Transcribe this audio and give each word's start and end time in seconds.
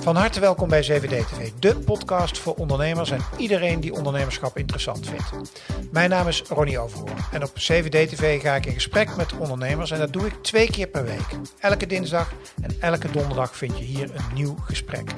Van 0.00 0.16
harte 0.16 0.40
welkom 0.40 0.68
bij 0.68 0.84
7D 0.84 1.08
TV, 1.08 1.50
de 1.58 1.76
podcast 1.76 2.38
voor 2.38 2.54
ondernemers 2.54 3.10
en 3.10 3.20
iedereen 3.36 3.80
die 3.80 3.94
ondernemerschap 3.94 4.58
interessant 4.58 5.08
vindt. 5.08 5.56
Mijn 5.90 6.10
naam 6.10 6.28
is 6.28 6.42
Ronnie 6.42 6.78
Overhoorn 6.78 7.16
en 7.32 7.42
op 7.42 7.50
7D 7.50 7.88
TV 7.88 8.42
ga 8.42 8.54
ik 8.54 8.66
in 8.66 8.72
gesprek 8.72 9.16
met 9.16 9.32
ondernemers 9.38 9.90
en 9.90 9.98
dat 9.98 10.12
doe 10.12 10.26
ik 10.26 10.34
twee 10.42 10.70
keer 10.70 10.86
per 10.86 11.04
week. 11.04 11.38
Elke 11.58 11.86
dinsdag 11.86 12.32
en 12.62 12.76
elke 12.80 13.10
donderdag 13.10 13.56
vind 13.56 13.78
je 13.78 13.84
hier 13.84 14.10
een 14.14 14.34
nieuw 14.34 14.56
gesprek. 14.64 15.10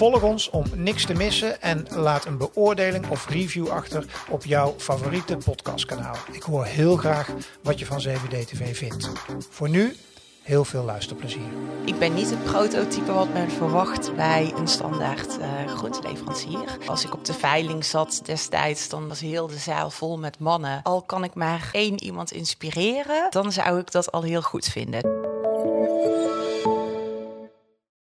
Volg 0.00 0.22
ons 0.22 0.50
om 0.50 0.64
niks 0.74 1.06
te 1.06 1.14
missen 1.14 1.62
en 1.62 1.86
laat 1.90 2.24
een 2.24 2.38
beoordeling 2.38 3.08
of 3.08 3.28
review 3.28 3.68
achter 3.68 4.04
op 4.28 4.44
jouw 4.44 4.74
favoriete 4.78 5.36
podcastkanaal. 5.36 6.16
Ik 6.32 6.42
hoor 6.42 6.64
heel 6.64 6.96
graag 6.96 7.30
wat 7.62 7.78
je 7.78 7.86
van 7.86 8.02
7D 8.08 8.44
TV 8.44 8.76
vindt. 8.76 9.10
Voor 9.50 9.68
nu 9.68 9.96
heel 10.42 10.64
veel 10.64 10.84
luisterplezier. 10.84 11.48
Ik 11.84 11.98
ben 11.98 12.14
niet 12.14 12.30
het 12.30 12.44
prototype 12.44 13.12
wat 13.12 13.32
men 13.32 13.50
verwacht 13.50 14.14
bij 14.16 14.52
een 14.56 14.68
standaard 14.68 15.38
uh, 15.38 15.66
groenteleverancier. 15.66 16.78
Als 16.86 17.04
ik 17.04 17.14
op 17.14 17.24
de 17.24 17.34
veiling 17.34 17.84
zat 17.84 18.20
destijds, 18.24 18.88
dan 18.88 19.08
was 19.08 19.20
heel 19.20 19.46
de 19.46 19.58
zaal 19.58 19.90
vol 19.90 20.18
met 20.18 20.38
mannen. 20.38 20.80
Al 20.82 21.02
kan 21.02 21.24
ik 21.24 21.34
maar 21.34 21.68
één 21.72 22.02
iemand 22.02 22.32
inspireren, 22.32 23.26
dan 23.30 23.52
zou 23.52 23.78
ik 23.78 23.90
dat 23.90 24.12
al 24.12 24.22
heel 24.22 24.42
goed 24.42 24.64
vinden. 24.64 25.19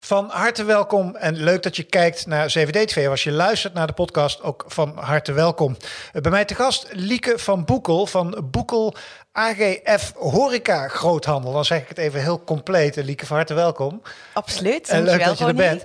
Van 0.10 0.30
harte 0.30 0.64
welkom 0.64 1.16
en 1.16 1.36
leuk 1.36 1.64
dat 1.64 1.76
je 1.76 1.84
kijkt 1.84 2.26
naar 2.26 2.56
7D-TV. 2.58 3.08
Als 3.08 3.24
je 3.24 3.32
luistert 3.32 3.74
naar 3.74 3.88
de 3.88 3.94
podcast, 3.94 4.42
ook 4.42 4.64
van 4.68 4.98
harte 4.98 5.32
welkom. 5.32 5.78
Bij 6.22 6.32
mij 6.32 6.46
te 6.46 6.56
gast 6.56 6.88
Lieke 6.92 7.40
van 7.40 7.66
Boekel 7.66 8.06
van 8.06 8.48
Boekel 8.52 8.96
AGF 9.32 10.14
Horeca 10.16 10.88
Groothandel. 10.88 11.52
Dan 11.54 11.66
zeg 11.66 11.82
ik 11.82 11.88
het 11.88 11.98
even 11.98 12.22
heel 12.22 12.44
compleet. 12.44 12.96
Lieke, 12.96 13.26
van 13.26 13.36
harte 13.36 13.54
welkom. 13.54 14.02
Absoluut. 14.34 14.90
En 14.90 15.04
leuk 15.04 15.24
dat 15.24 15.38
je 15.38 15.46
er 15.46 15.56
bent. 15.56 15.84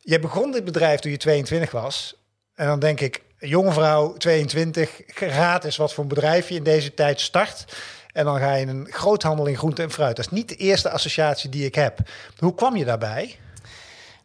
Je 0.00 0.18
begon 0.18 0.50
dit 0.50 0.64
bedrijf 0.64 1.00
toen 1.00 1.10
je 1.10 1.16
22 1.16 1.70
was. 1.70 2.14
En 2.54 2.66
dan 2.66 2.78
denk 2.78 3.00
ik, 3.00 3.22
jonge 3.38 3.72
vrouw, 3.72 4.12
22, 4.12 4.90
raad 5.14 5.64
is 5.64 5.76
wat 5.76 5.92
voor 5.92 6.02
een 6.02 6.08
bedrijf 6.08 6.48
je 6.48 6.54
in 6.54 6.62
deze 6.62 6.94
tijd 6.94 7.20
start. 7.20 7.64
En 8.12 8.24
dan 8.24 8.38
ga 8.38 8.54
je 8.54 8.66
een 8.66 8.86
groothandel 8.90 9.46
in 9.46 9.56
groente 9.56 9.82
en 9.82 9.90
fruit. 9.90 10.16
Dat 10.16 10.24
is 10.24 10.30
niet 10.32 10.48
de 10.48 10.56
eerste 10.56 10.90
associatie 10.90 11.50
die 11.50 11.64
ik 11.64 11.74
heb. 11.74 11.98
Hoe 12.38 12.54
kwam 12.54 12.76
je 12.76 12.84
daarbij? 12.84 13.38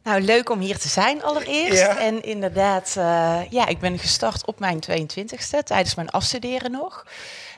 Nou, 0.10 0.22
leuk 0.22 0.50
om 0.50 0.60
hier 0.60 0.78
te 0.78 0.88
zijn 0.88 1.24
allereerst. 1.24 1.82
En 1.82 2.24
inderdaad, 2.24 2.96
uh, 2.98 3.42
ja, 3.50 3.68
ik 3.68 3.80
ben 3.80 4.00
gestart 4.00 4.46
op 4.46 4.60
mijn 4.60 4.80
22e, 4.92 5.64
tijdens 5.64 5.96
mijn 5.96 6.10
afstuderen 6.10 6.72
nog. 6.72 7.06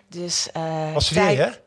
Dus, 0.09 0.47
uh, 0.57 0.93
Wat 0.93 1.03
studeer 1.03 1.31
je? 1.31 1.59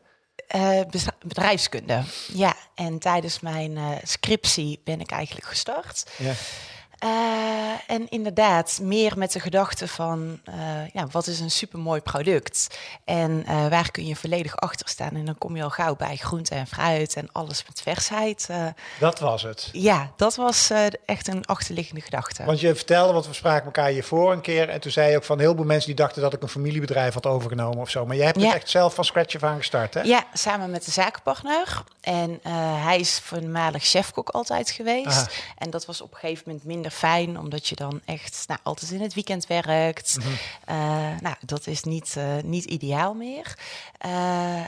Uh, 0.55 1.03
bedrijfskunde, 1.25 2.03
ja. 2.33 2.53
En 2.75 2.99
tijdens 2.99 3.39
mijn 3.39 3.79
scriptie 4.03 4.81
ben 4.83 4.99
ik 4.99 5.11
eigenlijk 5.11 5.47
gestart. 5.47 6.05
Ja. 6.17 6.33
Uh, 7.03 7.71
en 7.87 8.09
inderdaad, 8.09 8.79
meer 8.81 9.17
met 9.17 9.31
de 9.31 9.39
gedachte 9.39 9.87
van 9.87 10.39
uh, 10.49 10.55
ja, 10.93 11.07
wat 11.11 11.27
is 11.27 11.39
een 11.39 11.51
supermooi 11.51 12.01
product 12.01 12.79
en 13.03 13.45
uh, 13.49 13.67
waar 13.67 13.91
kun 13.91 14.05
je 14.05 14.15
volledig 14.15 14.57
achter 14.57 14.89
staan. 14.89 15.15
En 15.15 15.25
dan 15.25 15.37
kom 15.37 15.55
je 15.55 15.63
al 15.63 15.69
gauw 15.69 15.95
bij 15.95 16.15
groente 16.15 16.55
en 16.55 16.67
fruit 16.67 17.15
en 17.15 17.29
alles 17.31 17.63
met 17.67 17.81
versheid. 17.81 18.49
dat 18.99 19.19
was 19.19 19.41
het. 19.41 19.69
Ja, 19.71 20.11
dat 20.15 20.35
was 20.35 20.71
echt 21.05 21.27
een 21.27 21.45
achterliggende 21.45 22.01
gedachte. 22.01 22.43
Want 22.43 22.59
je 22.59 22.75
vertelde, 22.75 23.13
want 23.13 23.27
we 23.27 23.33
spraken 23.33 23.65
elkaar 23.65 23.89
hiervoor 23.89 24.31
een 24.31 24.41
keer. 24.41 24.69
En 24.69 24.81
toen 24.81 24.91
zei 24.91 25.09
je 25.09 25.17
ook 25.17 25.23
van 25.23 25.39
heel 25.39 25.55
veel 25.55 25.63
mensen 25.63 25.87
die 25.87 25.95
dachten 25.95 26.21
dat 26.21 26.33
ik 26.33 26.41
een 26.41 26.49
familiebedrijf 26.49 27.13
had 27.13 27.25
overgenomen 27.25 27.79
of 27.79 27.89
zo. 27.89 28.05
Maar 28.05 28.15
jij 28.15 28.25
hebt 28.25 28.41
het 28.41 28.53
echt 28.53 28.69
zelf 28.69 28.93
van 28.93 29.05
scratch 29.05 29.35
af 29.35 29.43
aan 29.43 29.57
gestart, 29.57 29.93
hè? 29.93 30.01
Ja, 30.01 30.23
samen 30.33 30.71
met 30.71 30.85
de 30.85 30.91
zakenpartner. 30.91 31.83
En 32.01 32.39
hij 32.83 32.99
is 32.99 33.19
voormalig 33.19 33.83
chefkok 33.83 34.29
altijd 34.29 34.71
geweest. 34.71 35.07
Aha. 35.07 35.27
En 35.57 35.69
dat 35.69 35.85
was 35.85 36.01
op 36.01 36.11
een 36.11 36.17
gegeven 36.17 36.43
moment 36.45 36.65
minder 36.65 36.91
fijn, 36.95 37.39
omdat 37.39 37.67
je 37.67 37.75
dan 37.75 38.01
echt 38.05 38.43
nou, 38.47 38.59
altijd 38.63 38.91
in 38.91 39.01
het 39.01 39.13
weekend 39.13 39.47
werkt. 39.47 40.17
Mm 40.23 40.23
nou, 41.21 41.35
dat 41.39 41.67
is 41.67 41.83
niet, 41.83 42.15
uh, 42.17 42.37
niet 42.43 42.65
ideaal 42.65 43.13
meer. 43.13 43.57
Uh, 44.05 44.65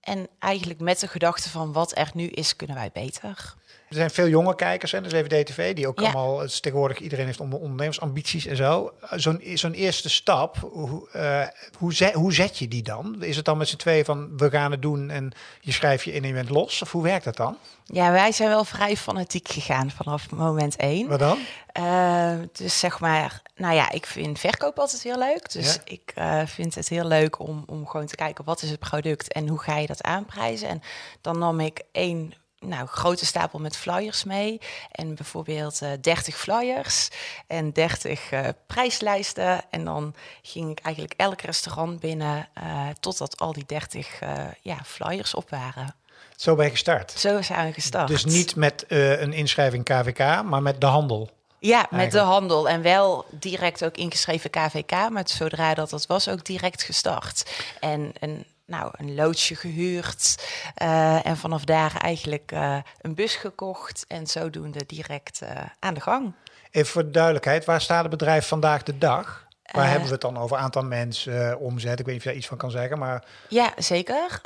en 0.00 0.28
eigenlijk 0.38 0.80
met 0.80 1.00
de 1.00 1.08
gedachte 1.08 1.50
van 1.50 1.72
wat 1.72 1.96
er 1.96 2.10
nu 2.14 2.26
is, 2.26 2.56
kunnen 2.56 2.76
wij 2.76 2.90
beter. 2.92 3.54
Er 3.90 3.96
zijn 3.96 4.10
veel 4.10 4.28
jonge 4.28 4.54
kijkers, 4.54 4.92
en 4.92 5.02
dus 5.02 5.12
even 5.12 5.28
DTV, 5.28 5.74
die 5.74 5.88
ook 5.88 6.00
allemaal, 6.00 6.40
het 6.40 6.62
tegenwoordig 6.62 6.98
iedereen 6.98 7.26
heeft 7.26 7.40
ondernemersambities 7.40 8.46
en 8.46 8.56
zo. 8.56 8.92
Zo'n 9.10 9.40
zo'n 9.54 9.72
eerste 9.72 10.10
stap, 10.10 10.56
hoe, 10.56 11.08
uh, 11.16 11.46
hoe, 11.78 11.94
zet, 11.94 12.12
hoe 12.12 12.32
zet 12.32 12.58
je 12.58 12.68
die 12.68 12.82
dan? 12.82 13.22
Is 13.22 13.36
het 13.36 13.44
dan 13.44 13.58
met 13.58 13.68
z'n 13.68 13.76
twee 13.76 14.04
van 14.04 14.36
we 14.36 14.50
gaan 14.50 14.70
het 14.70 14.82
doen 14.82 15.10
en 15.10 15.32
je 15.60 15.72
schrijft 15.72 16.04
je 16.04 16.12
in 16.12 16.24
een 16.24 16.30
moment 16.30 16.50
los? 16.50 16.82
Of 16.82 16.92
hoe 16.92 17.02
werkt 17.02 17.24
dat 17.24 17.36
dan? 17.36 17.56
Ja, 17.84 18.10
wij 18.10 18.32
zijn 18.32 18.48
wel 18.48 18.64
vrij 18.64 18.96
fanatiek 18.96 19.48
gegaan 19.48 19.90
vanaf 19.90 20.30
moment 20.30 20.76
één. 20.76 21.08
Wat 21.08 21.18
dan? 21.18 21.38
Uh, 21.80 22.34
dus 22.52 22.78
zeg 22.78 23.00
maar, 23.00 23.42
nou 23.56 23.74
ja, 23.74 23.90
ik 23.90 24.06
vind 24.06 24.38
verkoop 24.38 24.78
altijd 24.78 25.02
heel 25.02 25.18
leuk. 25.18 25.52
Dus 25.52 25.74
ja. 25.74 25.80
ik 25.84 26.12
uh, 26.18 26.42
vind 26.46 26.74
het 26.74 26.88
heel 26.88 27.06
leuk 27.06 27.38
om, 27.38 27.64
om 27.66 27.86
gewoon 27.86 28.06
te 28.06 28.16
kijken 28.16 28.44
wat 28.44 28.62
is 28.62 28.70
het 28.70 28.78
product 28.78 29.32
en 29.32 29.48
hoe 29.48 29.60
ga 29.60 29.76
je 29.76 29.86
dat 29.86 30.02
aanprijzen. 30.02 30.68
En 30.68 30.82
dan 31.20 31.38
nam 31.38 31.60
ik 31.60 31.82
één 31.92 32.32
nou, 32.60 32.86
grote 32.86 33.26
stapel 33.26 33.58
met 33.58 33.76
flyers 33.76 34.24
mee. 34.24 34.60
En 34.92 35.14
bijvoorbeeld 35.14 35.80
uh, 35.82 35.90
30 36.00 36.36
flyers 36.36 37.08
en 37.46 37.72
30 37.72 38.32
uh, 38.32 38.48
prijslijsten. 38.66 39.62
En 39.70 39.84
dan 39.84 40.14
ging 40.42 40.70
ik 40.70 40.78
eigenlijk 40.82 41.14
elk 41.16 41.40
restaurant 41.40 42.00
binnen 42.00 42.48
uh, 42.62 42.88
totdat 43.00 43.38
al 43.38 43.52
die 43.52 43.66
30 43.66 44.18
ja, 44.60 44.76
flyers 44.84 45.34
op 45.34 45.50
waren. 45.50 45.94
Zo 46.36 46.54
ben 46.54 46.64
je 46.64 46.70
gestart? 46.70 47.10
Zo 47.10 47.42
zijn 47.42 47.66
we 47.66 47.72
gestart. 47.72 48.08
Dus 48.08 48.24
niet 48.24 48.56
met 48.56 48.84
een 48.88 49.32
inschrijving 49.32 49.84
KVK, 49.84 50.42
maar 50.42 50.62
met 50.62 50.80
de 50.80 50.86
handel? 50.86 51.30
Ja, 51.58 51.86
met 51.90 52.12
de 52.12 52.18
handel. 52.18 52.68
En 52.68 52.82
wel 52.82 53.24
direct 53.30 53.84
ook 53.84 53.96
ingeschreven 53.96 54.50
KVK. 54.50 55.10
Maar 55.10 55.22
zodra 55.24 55.74
dat 55.74 55.90
dat 55.90 56.06
was, 56.06 56.28
ook 56.28 56.44
direct 56.44 56.82
gestart. 56.82 57.50
En 57.80 58.12
een 58.20 58.44
nou, 58.70 58.90
een 58.96 59.14
loodsje 59.14 59.54
gehuurd. 59.54 60.48
Uh, 60.82 61.26
en 61.26 61.36
vanaf 61.36 61.64
daar 61.64 61.96
eigenlijk 61.96 62.52
uh, 62.52 62.76
een 63.00 63.14
bus 63.14 63.34
gekocht. 63.36 64.04
En 64.08 64.26
zodoende 64.26 64.86
direct 64.86 65.40
uh, 65.42 65.50
aan 65.78 65.94
de 65.94 66.00
gang. 66.00 66.34
Even 66.70 66.92
voor 66.92 67.04
de 67.04 67.10
duidelijkheid, 67.10 67.64
waar 67.64 67.80
staat 67.80 68.00
het 68.00 68.10
bedrijf 68.10 68.46
vandaag 68.46 68.82
de 68.82 68.98
dag? 68.98 69.48
Waar 69.70 69.88
hebben 69.88 70.06
we 70.06 70.12
het 70.12 70.20
dan 70.20 70.38
over? 70.38 70.56
Aantal 70.56 70.84
mensen, 70.84 71.58
omzet? 71.58 71.98
Ik 71.98 72.04
weet 72.04 72.14
niet 72.14 72.16
of 72.16 72.22
je 72.22 72.28
daar 72.28 72.38
iets 72.38 72.46
van 72.46 72.56
kan 72.56 72.70
zeggen, 72.70 72.98
maar... 72.98 73.24
Ja, 73.48 73.72
zeker. 73.76 74.40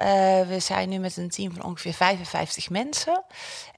we 0.48 0.56
zijn 0.58 0.88
nu 0.88 0.98
met 0.98 1.16
een 1.16 1.30
team 1.30 1.52
van 1.52 1.64
ongeveer 1.64 1.92
55 1.92 2.70
mensen. 2.70 3.24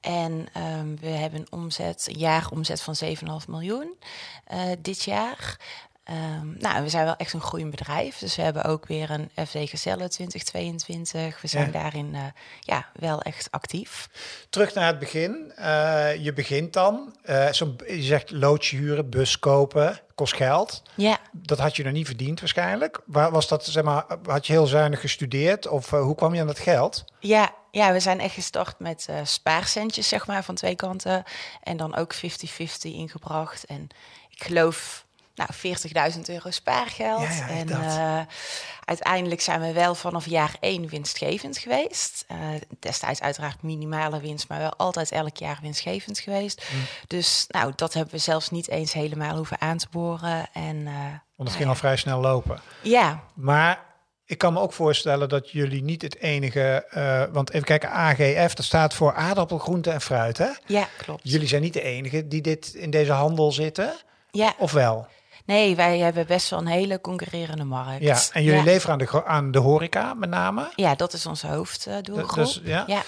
En 0.00 0.46
um, 0.78 0.96
we 1.00 1.08
hebben 1.08 1.40
een 1.40 1.52
omzet, 1.52 2.06
een 2.08 2.18
jaaromzet 2.18 2.82
van 2.82 2.94
7,5 3.04 3.10
miljoen 3.48 3.96
dit 4.78 5.02
jaar. 5.02 5.58
Um, 6.10 6.56
nou, 6.58 6.82
we 6.82 6.88
zijn 6.88 7.04
wel 7.04 7.16
echt 7.16 7.32
een 7.32 7.40
groeiend 7.40 7.70
bedrijf. 7.70 8.18
Dus 8.18 8.36
we 8.36 8.42
hebben 8.42 8.64
ook 8.64 8.86
weer 8.86 9.10
een 9.10 9.30
FD 9.46 9.70
Gezellen 9.70 10.10
2022. 10.10 11.40
We 11.40 11.48
zijn 11.48 11.66
ja. 11.66 11.72
daarin 11.72 12.14
uh, 12.14 12.20
ja, 12.60 12.86
wel 12.92 13.22
echt 13.22 13.50
actief. 13.50 14.08
Terug 14.50 14.74
naar 14.74 14.86
het 14.86 14.98
begin. 14.98 15.52
Uh, 15.58 16.24
je 16.24 16.32
begint 16.32 16.72
dan. 16.72 17.16
Uh, 17.24 17.52
zo, 17.52 17.74
je 17.86 18.02
zegt 18.02 18.30
loodje 18.30 18.76
huren, 18.76 19.10
bus 19.10 19.38
kopen, 19.38 20.00
kost 20.14 20.34
geld. 20.34 20.82
Ja. 20.94 21.18
Dat 21.32 21.58
had 21.58 21.76
je 21.76 21.84
nog 21.84 21.92
niet 21.92 22.06
verdiend 22.06 22.40
waarschijnlijk. 22.40 23.00
Waar 23.06 23.30
was 23.30 23.48
dat, 23.48 23.64
zeg 23.64 23.84
maar, 23.84 24.04
had 24.26 24.46
je 24.46 24.52
heel 24.52 24.66
zuinig 24.66 25.00
gestudeerd? 25.00 25.68
Of 25.68 25.90
hoe 25.90 26.14
kwam 26.14 26.34
je 26.34 26.40
aan 26.40 26.46
dat 26.46 26.58
geld? 26.58 27.04
Ja, 27.18 27.54
ja, 27.70 27.92
we 27.92 28.00
zijn 28.00 28.20
echt 28.20 28.34
gestart 28.34 28.78
met 28.78 29.06
uh, 29.10 29.16
spaarcentjes, 29.22 30.08
zeg 30.08 30.26
maar, 30.26 30.44
van 30.44 30.54
twee 30.54 30.76
kanten. 30.76 31.24
En 31.62 31.76
dan 31.76 31.96
ook 31.96 32.14
50-50 32.14 32.20
ingebracht. 32.80 33.64
En 33.64 33.88
ik 34.28 34.42
geloof 34.42 35.05
nou, 35.36 35.50
40.000 36.14 36.20
euro 36.26 36.50
spaargeld. 36.50 37.20
Ja, 37.20 37.34
ja, 37.34 37.48
en 37.48 37.68
uh, 37.68 38.20
uiteindelijk 38.84 39.40
zijn 39.40 39.60
we 39.60 39.72
wel 39.72 39.94
vanaf 39.94 40.26
jaar 40.26 40.56
één 40.60 40.88
winstgevend 40.88 41.58
geweest. 41.58 42.24
Uh, 42.30 42.38
destijds 42.80 43.20
uiteraard 43.20 43.62
minimale 43.62 44.20
winst, 44.20 44.48
maar 44.48 44.58
wel 44.58 44.74
altijd 44.76 45.12
elk 45.12 45.36
jaar 45.36 45.58
winstgevend 45.62 46.18
geweest. 46.18 46.66
Mm. 46.72 46.80
Dus 47.06 47.44
nou, 47.48 47.72
dat 47.76 47.94
hebben 47.94 48.14
we 48.14 48.20
zelfs 48.20 48.50
niet 48.50 48.68
eens 48.68 48.92
helemaal 48.92 49.36
hoeven 49.36 49.60
aan 49.60 49.78
te 49.78 49.86
boren. 49.90 50.48
En, 50.52 50.76
uh, 50.76 50.92
Want 51.36 51.48
het 51.48 51.58
ging 51.58 51.68
al 51.68 51.74
vrij 51.74 51.96
snel 51.96 52.20
lopen. 52.20 52.60
Ja. 52.82 53.22
Maar 53.34 53.84
ik 54.24 54.38
kan 54.38 54.52
me 54.52 54.60
ook 54.60 54.72
voorstellen 54.72 55.28
dat 55.28 55.50
jullie 55.50 55.82
niet 55.82 56.02
het 56.02 56.18
enige, 56.18 56.86
uh, 56.94 57.34
want 57.34 57.50
even 57.50 57.66
kijken, 57.66 57.90
AGF, 57.90 58.54
dat 58.54 58.64
staat 58.64 58.94
voor 58.94 59.14
aardappel, 59.14 59.58
groente 59.58 59.90
en 59.90 60.00
fruit, 60.00 60.38
hè? 60.38 60.48
Ja, 60.66 60.88
klopt. 60.96 61.20
Jullie 61.22 61.48
zijn 61.48 61.62
niet 61.62 61.72
de 61.72 61.82
enige 61.82 62.28
die 62.28 62.40
dit 62.40 62.74
in 62.74 62.90
deze 62.90 63.12
handel 63.12 63.52
zitten. 63.52 63.94
Ja. 64.30 64.54
Of 64.58 64.72
wel? 64.72 65.06
Nee, 65.46 65.76
wij 65.76 65.98
hebben 65.98 66.26
best 66.26 66.50
wel 66.50 66.58
een 66.58 66.66
hele 66.66 67.00
concurrerende 67.00 67.64
markt. 67.64 68.02
Ja, 68.02 68.20
en 68.32 68.42
jullie 68.42 68.58
ja. 68.58 68.64
leveren 68.64 68.92
aan 68.92 68.98
de, 68.98 69.24
aan 69.24 69.50
de 69.50 69.58
horeca 69.58 70.14
met 70.14 70.30
name? 70.30 70.72
Ja, 70.76 70.94
dat 70.94 71.12
is 71.12 71.26
onze 71.26 71.46
hoofddoelgroep. 71.46 72.34
Dus, 72.34 72.60
ja? 72.64 72.84
ja. 72.86 73.02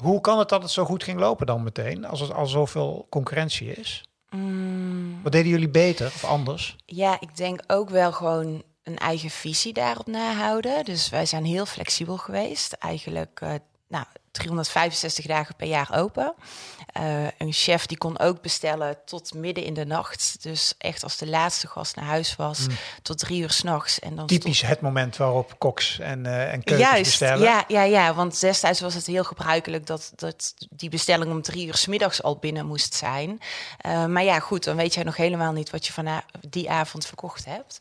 Hoe 0.00 0.20
kan 0.20 0.38
het 0.38 0.48
dat 0.48 0.62
het 0.62 0.70
zo 0.70 0.84
goed 0.84 1.04
ging 1.04 1.18
lopen 1.18 1.46
dan 1.46 1.62
meteen, 1.62 2.04
als 2.04 2.20
er 2.20 2.34
al 2.34 2.46
zoveel 2.46 3.06
concurrentie 3.10 3.72
is? 3.72 4.04
Mm. 4.30 5.22
Wat 5.22 5.32
deden 5.32 5.50
jullie 5.50 5.68
beter 5.68 6.06
of 6.06 6.24
anders? 6.24 6.76
Ja, 6.86 7.20
ik 7.20 7.36
denk 7.36 7.60
ook 7.66 7.90
wel 7.90 8.12
gewoon 8.12 8.62
een 8.82 8.98
eigen 8.98 9.30
visie 9.30 9.72
daarop 9.72 10.06
nahouden. 10.06 10.84
Dus 10.84 11.08
wij 11.08 11.26
zijn 11.26 11.44
heel 11.44 11.66
flexibel 11.66 12.16
geweest. 12.16 12.72
Eigenlijk 12.72 13.40
uh, 13.42 13.54
nou, 13.88 14.04
365 14.36 15.26
dagen 15.26 15.54
per 15.54 15.66
jaar 15.66 15.88
open. 15.94 16.34
Uh, 17.00 17.24
een 17.38 17.52
chef 17.52 17.86
die 17.86 17.98
kon 17.98 18.18
ook 18.18 18.42
bestellen 18.42 18.96
tot 19.04 19.34
midden 19.34 19.64
in 19.64 19.74
de 19.74 19.84
nacht. 19.84 20.36
Dus 20.42 20.74
echt 20.78 21.02
als 21.02 21.16
de 21.16 21.26
laatste 21.26 21.66
gast 21.66 21.96
naar 21.96 22.04
huis 22.04 22.36
was, 22.36 22.58
mm. 22.58 22.76
tot 23.02 23.18
drie 23.18 23.40
uur 23.40 23.50
s'nachts. 23.50 23.98
dan 24.14 24.26
Typisch 24.26 24.62
het 24.62 24.80
moment 24.80 25.16
waarop 25.16 25.58
koks 25.58 25.98
en, 25.98 26.24
uh, 26.24 26.52
en 26.52 26.64
keukens 26.64 26.88
Juist, 26.88 27.02
bestellen. 27.02 27.42
Ja, 27.42 27.64
ja, 27.68 27.82
ja, 27.82 28.14
want 28.14 28.40
destijds 28.40 28.80
was 28.80 28.94
het 28.94 29.06
heel 29.06 29.24
gebruikelijk 29.24 29.86
dat, 29.86 30.12
dat 30.16 30.54
die 30.70 30.90
bestelling 30.90 31.30
om 31.30 31.42
drie 31.42 31.66
uur 31.66 31.76
s 31.76 31.86
middags 31.86 32.22
al 32.22 32.36
binnen 32.36 32.66
moest 32.66 32.94
zijn. 32.94 33.40
Uh, 33.86 34.06
maar 34.06 34.24
ja, 34.24 34.38
goed, 34.38 34.64
dan 34.64 34.76
weet 34.76 34.94
jij 34.94 35.04
nog 35.04 35.16
helemaal 35.16 35.52
niet 35.52 35.70
wat 35.70 35.86
je 35.86 35.92
van 35.92 36.22
die 36.48 36.70
avond 36.70 37.06
verkocht 37.06 37.44
hebt. 37.44 37.78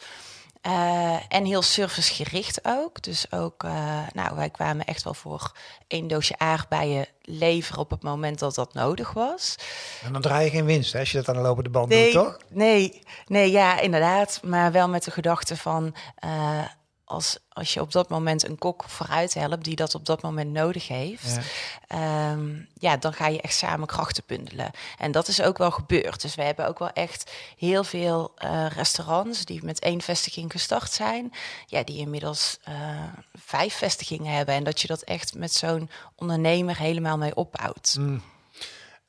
Uh, 0.68 1.18
en 1.28 1.46
heel 1.46 1.62
servicegericht 1.62 2.60
ook. 2.64 3.02
Dus 3.02 3.32
ook, 3.32 3.64
uh, 3.64 4.00
nou, 4.14 4.36
wij 4.36 4.50
kwamen 4.50 4.86
echt 4.86 5.04
wel 5.04 5.14
voor 5.14 5.52
één 5.88 6.08
doosje 6.08 6.38
aardbeien 6.38 7.08
leveren 7.22 7.80
op 7.80 7.90
het 7.90 8.04
moment 8.04 8.40
dat 8.40 8.56
dat 8.56 8.74
nodig 8.74 9.14
was. 9.14 9.56
En 10.04 10.14
dan 10.14 10.22
draai 10.22 10.46
je 10.46 10.52
geen 10.52 10.66
winst 10.66 10.94
hè, 10.94 11.00
als 11.00 11.12
je 11.12 11.18
dat 11.18 11.30
aan 11.30 11.36
de 11.36 11.42
lopende 11.42 11.70
band 11.70 11.90
nee, 11.90 12.04
doet, 12.04 12.24
toch? 12.24 12.38
Nee, 12.50 13.02
nee, 13.28 13.52
ja, 13.52 13.80
inderdaad. 13.80 14.40
Maar 14.44 14.72
wel 14.72 14.90
met 14.90 15.04
de 15.04 15.12
gedachte 15.12 15.58
van, 15.58 15.96
uh, 16.26 16.66
als, 17.06 17.38
als 17.50 17.74
je 17.74 17.82
op 17.82 17.92
dat 17.92 18.10
moment 18.10 18.48
een 18.48 18.58
kok 18.58 18.84
vooruit 18.88 19.34
helpt 19.34 19.64
die 19.64 19.76
dat 19.76 19.96
op 19.96 20.06
dat 20.06 20.22
moment 20.22 20.52
nodig 20.52 20.88
heeft, 20.88 21.36
ja. 21.36 21.42
Ehm, 21.88 22.56
ja, 22.74 22.98
dan 22.98 23.14
ga 23.14 23.28
je 23.28 23.42
echt 23.42 23.56
samen 23.56 23.88
krachten 23.88 24.24
bundelen. 24.26 24.72
En 24.98 25.12
dat 25.12 25.28
is 25.28 25.42
ook 25.42 25.58
wel 25.58 25.72
gebeurd. 25.72 26.22
Dus 26.22 26.36
we 26.36 26.42
hebben 26.42 26.68
ook 26.68 26.80
wel 26.80 26.90
echt 26.90 27.32
heel 27.58 27.84
veel 27.84 28.34
uh, 28.44 28.68
restaurants 28.70 29.46
die 29.46 29.64
met 29.64 29.80
één 29.80 30.02
vestiging 30.02 30.52
gestart 30.52 30.92
zijn, 30.92 31.34
ja, 31.66 31.84
die 31.84 31.98
inmiddels 31.98 32.60
uh, 32.70 33.04
vijf 33.34 33.74
vestigingen 33.74 34.34
hebben. 34.34 34.56
En 34.56 34.64
dat 34.64 34.82
je 34.82 34.88
dat 34.88 35.02
echt 35.02 35.36
met 35.36 35.54
zo'n 35.54 35.90
ondernemer 36.16 36.78
helemaal 36.78 37.18
mee 37.18 37.36
opbouwt. 37.36 37.96
Mm. 38.00 38.22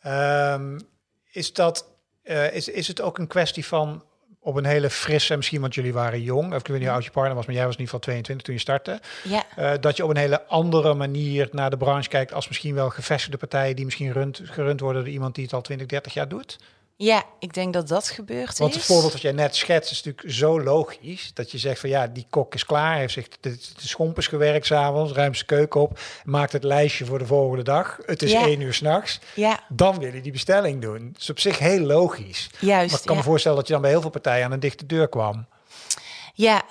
Um, 0.06 0.88
is 1.30 1.52
dat 1.52 1.86
uh, 2.24 2.54
is, 2.54 2.68
is 2.68 2.88
het 2.88 3.00
ook 3.00 3.18
een 3.18 3.26
kwestie 3.26 3.66
van 3.66 4.04
op 4.46 4.56
een 4.56 4.64
hele 4.64 4.90
frisse, 4.90 5.36
misschien 5.36 5.60
want 5.60 5.74
jullie 5.74 5.92
waren 5.92 6.22
jong, 6.22 6.52
of 6.52 6.60
ik 6.60 6.66
weet 6.66 6.76
niet 6.78 6.86
hoe 6.86 6.94
oud 6.94 7.04
je 7.04 7.10
partner 7.10 7.34
was, 7.34 7.46
maar 7.46 7.54
jij 7.54 7.64
was 7.64 7.74
in 7.74 7.80
ieder 7.80 7.94
geval 7.94 8.12
22 8.12 8.46
toen 8.46 8.54
je 8.54 8.60
startte. 8.60 9.00
Ja. 9.22 9.44
Uh, 9.58 9.80
dat 9.80 9.96
je 9.96 10.04
op 10.04 10.10
een 10.10 10.16
hele 10.16 10.46
andere 10.46 10.94
manier 10.94 11.48
naar 11.52 11.70
de 11.70 11.76
branche 11.76 12.08
kijkt 12.08 12.32
als 12.32 12.48
misschien 12.48 12.74
wel 12.74 12.90
gevestigde 12.90 13.36
partijen 13.36 13.76
die 13.76 13.84
misschien 13.84 14.12
rund, 14.12 14.40
gerund 14.44 14.80
worden 14.80 15.04
door 15.04 15.12
iemand 15.12 15.34
die 15.34 15.44
het 15.44 15.52
al 15.52 15.60
20, 15.60 15.86
30 15.86 16.14
jaar 16.14 16.28
doet. 16.28 16.58
Ja, 16.98 17.24
ik 17.38 17.54
denk 17.54 17.72
dat 17.72 17.88
dat 17.88 18.08
gebeurt 18.08 18.58
Want 18.58 18.74
het 18.74 18.84
voorbeeld 18.84 19.12
dat 19.12 19.20
jij 19.20 19.32
net 19.32 19.56
schetst 19.56 19.90
is 19.90 20.02
natuurlijk 20.02 20.34
zo 20.34 20.60
logisch. 20.60 21.30
Dat 21.34 21.50
je 21.50 21.58
zegt 21.58 21.80
van 21.80 21.88
ja, 21.88 22.06
die 22.06 22.26
kok 22.30 22.54
is 22.54 22.66
klaar. 22.66 22.96
Heeft 22.96 23.12
zich 23.12 23.28
de, 23.40 23.50
de 23.50 23.86
schompers 23.86 24.26
gewerkt 24.26 24.66
s'avonds. 24.66 25.12
Ruimt 25.12 25.34
zijn 25.34 25.46
keuken 25.46 25.80
op. 25.80 25.98
Maakt 26.24 26.52
het 26.52 26.64
lijstje 26.64 27.04
voor 27.04 27.18
de 27.18 27.26
volgende 27.26 27.64
dag. 27.64 27.98
Het 28.06 28.22
is 28.22 28.32
één 28.32 28.60
uur 28.60 28.74
s'nachts. 28.74 29.20
Ja. 29.34 29.60
Dan 29.68 29.98
wil 29.98 30.14
je 30.14 30.20
die 30.20 30.32
bestelling 30.32 30.82
doen. 30.82 31.10
Dat 31.12 31.22
is 31.22 31.30
op 31.30 31.38
zich 31.38 31.58
heel 31.58 31.80
logisch. 31.80 32.50
Juist, 32.58 32.90
maar 32.90 33.00
ik 33.00 33.06
kan 33.06 33.16
me 33.16 33.22
voorstellen 33.22 33.58
dat 33.58 33.66
je 33.66 33.72
dan 33.72 33.82
bij 33.82 33.90
heel 33.90 34.00
veel 34.00 34.10
partijen 34.10 34.44
aan 34.44 34.52
een 34.52 34.60
dichte 34.60 34.86
deur 34.86 35.08
kwam. 35.08 35.46
Ja, 36.34 36.62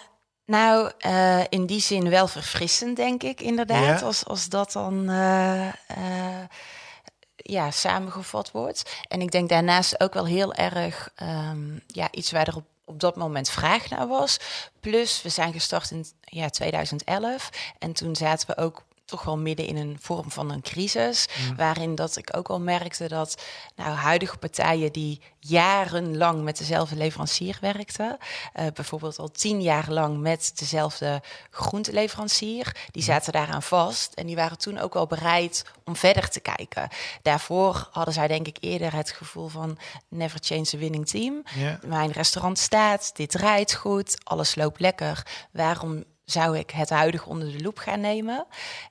nou, 0.45 0.91
uh, 1.05 1.43
in 1.49 1.65
die 1.65 1.81
zin 1.81 2.09
wel 2.09 2.27
verfrissend, 2.27 2.95
denk 2.95 3.23
ik, 3.23 3.41
inderdaad. 3.41 4.01
Als, 4.01 4.25
als 4.25 4.49
dat 4.49 4.71
dan... 4.71 5.09
Uh, 5.09 5.67
uh, 5.97 6.14
ja, 7.47 7.71
samengevat 7.71 8.51
wordt. 8.51 8.95
En 9.07 9.21
ik 9.21 9.31
denk 9.31 9.49
daarnaast 9.49 9.99
ook 9.99 10.13
wel 10.13 10.25
heel 10.25 10.53
erg 10.53 11.09
um, 11.21 11.81
ja, 11.87 12.07
iets 12.11 12.31
waar 12.31 12.47
er 12.47 12.55
op, 12.55 12.65
op 12.85 12.99
dat 12.99 13.15
moment 13.15 13.49
vraag 13.49 13.89
naar 13.89 14.07
was. 14.07 14.37
Plus, 14.79 15.21
we 15.21 15.29
zijn 15.29 15.53
gestart 15.53 15.91
in 15.91 16.05
ja, 16.21 16.49
2011 16.49 17.49
en 17.79 17.93
toen 17.93 18.15
zaten 18.15 18.47
we 18.47 18.57
ook 18.57 18.83
toch 19.05 19.23
wel 19.23 19.37
midden 19.37 19.67
in 19.67 19.77
een 19.77 19.97
vorm 20.01 20.31
van 20.31 20.51
een 20.51 20.61
crisis. 20.61 21.27
Mm. 21.49 21.55
Waarin 21.55 21.95
dat 21.95 22.17
ik 22.17 22.37
ook 22.37 22.47
al 22.47 22.59
merkte 22.59 23.07
dat 23.07 23.41
nou, 23.75 23.89
huidige 23.89 24.37
partijen 24.37 24.91
die 24.91 25.21
jarenlang 25.39 26.43
met 26.43 26.57
dezelfde 26.57 26.95
leverancier 26.95 27.57
werkten, 27.61 28.17
uh, 28.55 28.65
bijvoorbeeld 28.73 29.19
al 29.19 29.31
tien 29.31 29.61
jaar 29.61 29.91
lang 29.91 30.17
met 30.17 30.51
dezelfde 30.55 31.21
groenteleverancier, 31.49 32.75
die 32.91 33.03
zaten 33.03 33.33
daaraan 33.33 33.63
vast 33.63 34.13
en 34.13 34.25
die 34.25 34.35
waren 34.35 34.57
toen 34.57 34.79
ook 34.79 34.93
wel 34.93 35.07
bereid 35.07 35.65
om 35.83 35.95
verder 35.95 36.29
te 36.29 36.39
kijken. 36.39 36.89
Daarvoor 37.21 37.87
hadden 37.91 38.13
zij 38.13 38.27
denk 38.27 38.47
ik 38.47 38.57
eerder 38.59 38.93
het 38.93 39.11
gevoel 39.11 39.47
van 39.47 39.77
never 40.09 40.39
change 40.43 40.63
the 40.65 40.77
winning 40.77 41.07
team. 41.07 41.43
Mijn 41.81 42.11
restaurant 42.11 42.59
staat, 42.59 43.11
dit 43.15 43.31
draait 43.31 43.73
goed, 43.73 44.17
alles 44.23 44.55
loopt 44.55 44.79
lekker. 44.79 45.25
Waarom 45.51 46.03
zou 46.25 46.57
ik 46.57 46.69
het 46.69 46.89
huidige 46.89 47.29
onder 47.29 47.51
de 47.51 47.63
loep 47.63 47.77
gaan 47.77 47.99
nemen. 47.99 48.45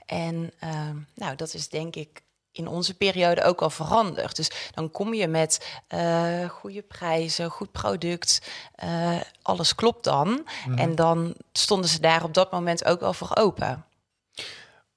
En 0.06 0.52
uh, 0.64 0.90
nou, 1.14 1.36
dat 1.36 1.54
is 1.54 1.68
denk 1.68 1.96
ik 1.96 2.22
in 2.52 2.68
onze 2.68 2.96
periode 2.96 3.42
ook 3.42 3.62
al 3.62 3.70
veranderd. 3.70 4.36
Dus 4.36 4.70
dan 4.74 4.90
kom 4.90 5.14
je 5.14 5.28
met 5.28 5.80
uh, 5.94 6.48
goede 6.48 6.82
prijzen, 6.82 7.50
goed 7.50 7.72
product, 7.72 8.50
uh, 8.84 9.20
alles 9.42 9.74
klopt 9.74 10.04
dan. 10.04 10.46
Mhm. 10.66 10.78
En 10.78 10.94
dan 10.94 11.34
stonden 11.52 11.90
ze 11.90 12.00
daar 12.00 12.24
op 12.24 12.34
dat 12.34 12.52
moment 12.52 12.84
ook 12.84 13.00
wel 13.00 13.12
voor 13.12 13.36
open. 13.36 13.84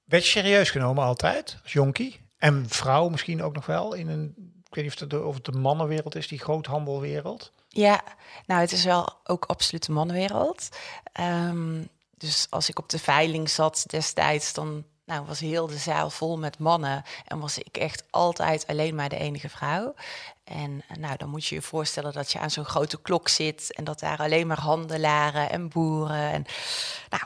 Werd 0.04 0.24
je 0.24 0.30
serieus 0.30 0.70
genomen 0.70 1.04
altijd 1.04 1.58
als 1.62 1.72
jonkie? 1.72 2.20
En 2.36 2.68
vrouw 2.68 3.08
misschien 3.08 3.42
ook 3.42 3.54
nog 3.54 3.66
wel 3.66 3.94
in 3.94 4.08
een, 4.08 4.34
ik 4.64 4.74
weet 4.74 4.84
niet 4.84 4.94
of 4.94 5.00
het 5.00 5.10
de, 5.10 5.24
of 5.24 5.34
het 5.34 5.44
de 5.44 5.52
mannenwereld 5.52 6.14
is, 6.14 6.28
die 6.28 6.38
groothandelwereld? 6.38 7.52
Ja, 7.68 8.02
nou 8.46 8.60
het 8.60 8.72
is 8.72 8.84
wel 8.84 9.18
ook 9.24 9.44
absoluut 9.44 9.86
de 9.86 9.92
mannenwereld. 9.92 10.68
Um, 11.20 11.88
dus 12.18 12.46
als 12.50 12.68
ik 12.68 12.78
op 12.78 12.88
de 12.88 12.98
veiling 12.98 13.50
zat 13.50 13.84
destijds, 13.86 14.52
dan 14.52 14.84
nou, 15.08 15.26
was 15.26 15.40
heel 15.40 15.66
de 15.66 15.76
zaal 15.76 16.10
vol 16.10 16.38
met 16.38 16.58
mannen. 16.58 17.02
En 17.26 17.38
was 17.38 17.58
ik 17.58 17.76
echt 17.76 18.02
altijd 18.10 18.66
alleen 18.66 18.94
maar 18.94 19.08
de 19.08 19.18
enige 19.18 19.48
vrouw. 19.48 19.94
En 20.44 20.82
nou, 20.98 21.16
dan 21.16 21.28
moet 21.28 21.46
je 21.46 21.54
je 21.54 21.62
voorstellen 21.62 22.12
dat 22.12 22.32
je 22.32 22.38
aan 22.38 22.50
zo'n 22.50 22.64
grote 22.64 23.00
klok 23.00 23.28
zit. 23.28 23.72
En 23.74 23.84
dat 23.84 24.00
daar 24.00 24.18
alleen 24.18 24.46
maar 24.46 24.60
handelaren 24.60 25.50
en 25.50 25.68
boeren. 25.68 26.32
En 26.32 26.44
nou, 27.08 27.22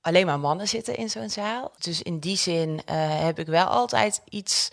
alleen 0.00 0.26
maar 0.26 0.40
mannen 0.40 0.68
zitten 0.68 0.96
in 0.96 1.10
zo'n 1.10 1.30
zaal. 1.30 1.72
Dus 1.78 2.02
in 2.02 2.18
die 2.18 2.36
zin 2.36 2.68
uh, 2.70 2.80
heb 3.24 3.38
ik 3.38 3.46
wel 3.46 3.66
altijd 3.66 4.22
iets. 4.28 4.68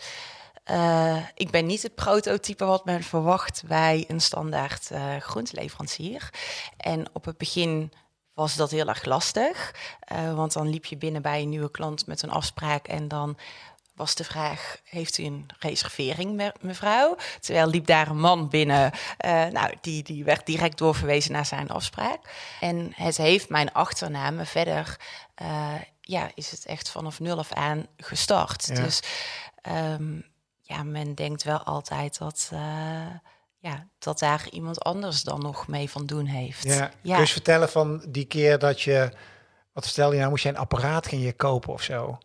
Uh, 0.70 1.16
ik 1.34 1.50
ben 1.50 1.66
niet 1.66 1.82
het 1.82 1.94
prototype 1.94 2.64
wat 2.64 2.84
men 2.84 3.02
verwacht 3.02 3.62
bij 3.66 4.04
een 4.08 4.20
standaard 4.20 4.90
uh, 4.92 5.16
groenteleverancier. 5.16 6.30
En 6.76 7.06
op 7.12 7.24
het 7.24 7.38
begin 7.38 7.92
was 8.36 8.54
dat 8.54 8.70
heel 8.70 8.88
erg 8.88 9.04
lastig. 9.04 9.74
Uh, 10.12 10.34
want 10.34 10.52
dan 10.52 10.68
liep 10.68 10.84
je 10.84 10.96
binnen 10.96 11.22
bij 11.22 11.42
een 11.42 11.48
nieuwe 11.48 11.70
klant 11.70 12.06
met 12.06 12.22
een 12.22 12.30
afspraak 12.30 12.88
en 12.88 13.08
dan 13.08 13.38
was 13.94 14.14
de 14.14 14.24
vraag: 14.24 14.80
heeft 14.84 15.18
u 15.18 15.24
een 15.24 15.46
reservering, 15.58 16.52
mevrouw? 16.60 17.16
Terwijl 17.40 17.66
liep 17.66 17.86
daar 17.86 18.08
een 18.08 18.20
man 18.20 18.48
binnen, 18.48 18.92
uh, 19.24 19.46
nou, 19.46 19.74
die, 19.80 20.02
die 20.02 20.24
werd 20.24 20.46
direct 20.46 20.78
doorverwezen 20.78 21.32
naar 21.32 21.46
zijn 21.46 21.70
afspraak. 21.70 22.20
En 22.60 22.92
het 22.94 23.16
heeft 23.16 23.48
mijn 23.48 23.72
achternaam 23.72 24.46
verder, 24.46 24.96
uh, 25.42 25.74
ja, 26.00 26.30
is 26.34 26.50
het 26.50 26.66
echt 26.66 26.90
vanaf 26.90 27.20
nul 27.20 27.38
af 27.38 27.52
aan 27.52 27.86
gestart. 27.96 28.76
Dus 28.76 29.02
um, 29.68 30.24
ja, 30.60 30.82
men 30.82 31.14
denkt 31.14 31.42
wel 31.42 31.62
altijd 31.62 32.18
dat 32.18 32.50
ja, 33.66 33.86
dat 33.98 34.18
daar 34.18 34.46
iemand 34.50 34.80
anders 34.82 35.22
dan 35.22 35.40
nog 35.40 35.68
mee 35.68 35.90
van 35.90 36.06
doen 36.06 36.26
heeft. 36.26 36.64
Ja. 36.64 36.90
ja. 37.02 37.14
Kun 37.14 37.24
je 37.24 37.32
vertellen 37.32 37.68
van 37.68 38.04
die 38.08 38.24
keer 38.24 38.58
dat 38.58 38.80
je, 38.80 39.10
wat 39.72 39.84
stel 39.84 40.12
je 40.12 40.18
nou, 40.18 40.30
moest 40.30 40.42
je 40.42 40.48
een 40.48 40.56
apparaat 40.56 41.06
ging 41.06 41.22
je 41.22 41.32
kopen 41.32 41.72
of 41.72 41.82
zo? 41.82 42.18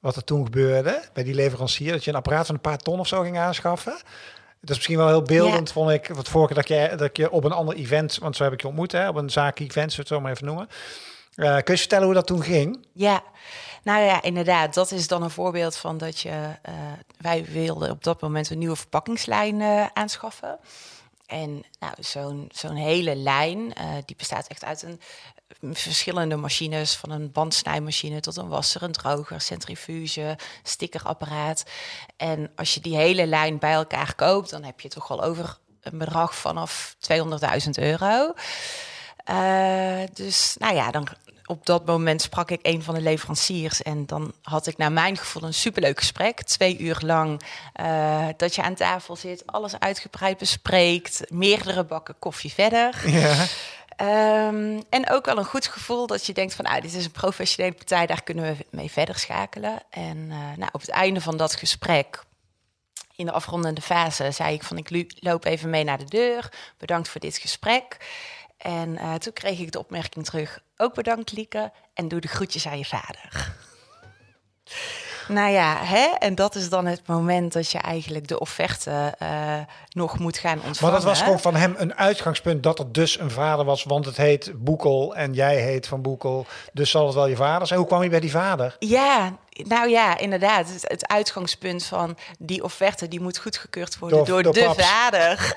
Wat 0.00 0.16
er 0.16 0.24
toen 0.24 0.44
gebeurde 0.44 1.02
bij 1.12 1.24
die 1.24 1.34
leverancier, 1.34 1.92
dat 1.92 2.04
je 2.04 2.10
een 2.10 2.16
apparaat 2.16 2.46
van 2.46 2.54
een 2.54 2.60
paar 2.60 2.78
ton 2.78 2.98
of 3.00 3.06
zo 3.06 3.22
ging 3.22 3.38
aanschaffen. 3.38 3.92
Dat 4.60 4.70
is 4.70 4.76
misschien 4.76 4.96
wel 4.96 5.08
heel 5.08 5.22
beeldend, 5.22 5.72
vond 5.72 5.90
ik. 5.90 6.08
Wat 6.08 6.28
vorige 6.28 6.54
dat 6.54 6.68
je, 6.68 6.92
dat 6.96 7.16
je 7.16 7.30
op 7.30 7.44
een 7.44 7.52
ander 7.52 7.74
event, 7.74 8.18
want 8.18 8.36
zo 8.36 8.44
heb 8.44 8.52
ik 8.52 8.60
je 8.60 8.66
ontmoet, 8.66 8.92
hè, 8.92 9.08
op 9.08 9.16
een 9.16 9.30
zaak 9.30 9.58
event, 9.58 9.92
zo 9.92 9.98
het 9.98 10.08
zo 10.08 10.20
maar 10.20 10.32
even 10.32 10.46
noemen. 10.46 10.68
Uh, 11.38 11.56
kun 11.56 11.74
je 11.74 11.80
vertellen 11.80 12.04
hoe 12.04 12.14
dat 12.14 12.26
toen 12.26 12.42
ging? 12.42 12.86
Ja, 12.92 13.22
nou 13.82 14.02
ja, 14.02 14.22
inderdaad. 14.22 14.74
Dat 14.74 14.90
is 14.90 15.08
dan 15.08 15.22
een 15.22 15.30
voorbeeld 15.30 15.76
van 15.76 15.98
dat 15.98 16.20
je. 16.20 16.30
Uh, 16.68 16.74
wij 17.18 17.44
wilden 17.44 17.90
op 17.90 18.04
dat 18.04 18.20
moment 18.20 18.50
een 18.50 18.58
nieuwe 18.58 18.76
verpakkingslijn 18.76 19.60
uh, 19.60 19.86
aanschaffen. 19.94 20.58
En 21.26 21.64
nou, 21.78 21.92
zo'n 21.98 22.48
zo'n 22.52 22.74
hele 22.74 23.16
lijn, 23.16 23.72
die 24.04 24.16
bestaat 24.16 24.46
echt 24.46 24.64
uit 24.64 24.82
een 24.82 25.00
verschillende 25.74 26.36
machines, 26.36 26.96
van 26.96 27.10
een 27.10 27.32
bandsnijmachine 27.32 28.20
tot 28.20 28.36
een 28.36 28.48
wasser, 28.48 28.82
een 28.82 28.92
droger, 28.92 29.40
centrifuge, 29.40 30.38
stickerapparaat. 30.62 31.64
En 32.16 32.50
als 32.56 32.74
je 32.74 32.80
die 32.80 32.96
hele 32.96 33.26
lijn 33.26 33.58
bij 33.58 33.72
elkaar 33.72 34.14
koopt, 34.14 34.50
dan 34.50 34.64
heb 34.64 34.80
je 34.80 34.88
toch 34.88 35.08
wel 35.08 35.22
over 35.22 35.58
een 35.80 35.98
bedrag 35.98 36.34
vanaf 36.34 36.96
200.000 37.12 37.70
euro. 37.70 38.32
Uh, 39.30 40.00
dus 40.12 40.56
nou 40.58 40.74
ja, 40.74 40.90
dan, 40.90 41.08
op 41.48 41.66
dat 41.66 41.86
moment 41.86 42.22
sprak 42.22 42.50
ik 42.50 42.60
een 42.62 42.82
van 42.82 42.94
de 42.94 43.00
leveranciers. 43.00 43.82
En 43.82 44.06
dan 44.06 44.32
had 44.42 44.66
ik 44.66 44.76
naar 44.76 44.92
mijn 44.92 45.16
gevoel 45.16 45.42
een 45.42 45.54
superleuk 45.54 45.98
gesprek. 45.98 46.42
Twee 46.42 46.78
uur 46.78 46.98
lang. 47.04 47.42
Uh, 47.80 48.26
dat 48.36 48.54
je 48.54 48.62
aan 48.62 48.74
tafel 48.74 49.16
zit, 49.16 49.46
alles 49.46 49.78
uitgebreid 49.78 50.38
bespreekt. 50.38 51.30
Meerdere 51.30 51.84
bakken 51.84 52.18
koffie 52.18 52.52
verder. 52.52 53.10
Ja. 53.10 53.46
Ehm, 53.98 54.80
en 54.90 55.10
ook 55.10 55.24
wel 55.24 55.38
een 55.38 55.44
goed 55.44 55.66
gevoel 55.66 56.06
dat 56.06 56.26
je 56.26 56.32
denkt 56.32 56.54
van, 56.54 56.64
ah, 56.64 56.82
dit 56.82 56.94
is 56.94 57.04
een 57.04 57.10
professionele 57.10 57.74
partij, 57.74 58.06
daar 58.06 58.22
kunnen 58.22 58.44
we 58.56 58.66
mee 58.70 58.90
verder 58.90 59.18
schakelen. 59.18 59.82
En 59.90 60.16
uh, 60.16 60.36
nou, 60.56 60.68
op 60.72 60.80
het 60.80 60.90
einde 60.90 61.20
van 61.20 61.36
dat 61.36 61.54
gesprek, 61.54 62.24
in 63.16 63.26
de 63.26 63.32
afrondende 63.32 63.80
fase, 63.80 64.30
zei 64.30 64.54
ik 64.54 64.62
van, 64.62 64.76
ik 64.76 65.14
loop 65.18 65.44
even 65.44 65.70
mee 65.70 65.84
naar 65.84 65.98
de 65.98 66.04
deur. 66.04 66.52
Bedankt 66.76 67.08
voor 67.08 67.20
dit 67.20 67.38
gesprek. 67.38 67.96
En 68.58 68.88
uh, 68.88 69.14
toen 69.14 69.32
kreeg 69.32 69.58
ik 69.58 69.72
de 69.72 69.78
opmerking 69.78 70.24
terug, 70.24 70.62
ook 70.76 70.94
bedankt 70.94 71.32
Lieke, 71.32 71.72
en 71.94 72.08
doe 72.08 72.20
de 72.20 72.28
groetjes 72.28 72.66
aan 72.66 72.78
je 72.78 72.84
vader. 72.84 73.56
Nou 75.28 75.50
ja, 75.50 75.76
hè? 75.76 76.06
en 76.18 76.34
dat 76.34 76.54
is 76.54 76.68
dan 76.68 76.86
het 76.86 77.06
moment 77.06 77.52
dat 77.52 77.70
je 77.70 77.78
eigenlijk 77.78 78.28
de 78.28 78.38
offerte 78.38 79.14
uh, 79.22 79.28
nog 79.88 80.18
moet 80.18 80.38
gaan 80.38 80.60
ontvangen. 80.64 80.82
Maar 80.82 80.92
dat 80.92 81.04
was 81.04 81.22
gewoon 81.22 81.40
van 81.40 81.56
hem 81.56 81.74
een 81.78 81.94
uitgangspunt 81.94 82.62
dat 82.62 82.78
er 82.78 82.92
dus 82.92 83.18
een 83.18 83.30
vader 83.30 83.64
was, 83.64 83.84
want 83.84 84.04
het 84.04 84.16
heet 84.16 84.52
Boekel 84.54 85.16
en 85.16 85.32
jij 85.32 85.56
heet 85.56 85.86
Van 85.86 86.02
Boekel, 86.02 86.46
dus 86.72 86.90
zal 86.90 87.06
het 87.06 87.14
wel 87.14 87.26
je 87.26 87.36
vader 87.36 87.66
zijn. 87.66 87.78
Hoe 87.78 87.88
kwam 87.88 88.02
je 88.02 88.08
bij 88.08 88.20
die 88.20 88.30
vader? 88.30 88.76
Ja, 88.78 89.36
nou 89.50 89.88
ja, 89.88 90.18
inderdaad. 90.18 90.68
Het, 90.68 90.84
het 90.88 91.08
uitgangspunt 91.08 91.84
van 91.84 92.16
die 92.38 92.64
offerte, 92.64 93.08
die 93.08 93.20
moet 93.20 93.38
goedgekeurd 93.38 93.98
worden 93.98 94.24
door, 94.24 94.42
door, 94.42 94.52
de 94.52 94.74
vader. 94.76 95.54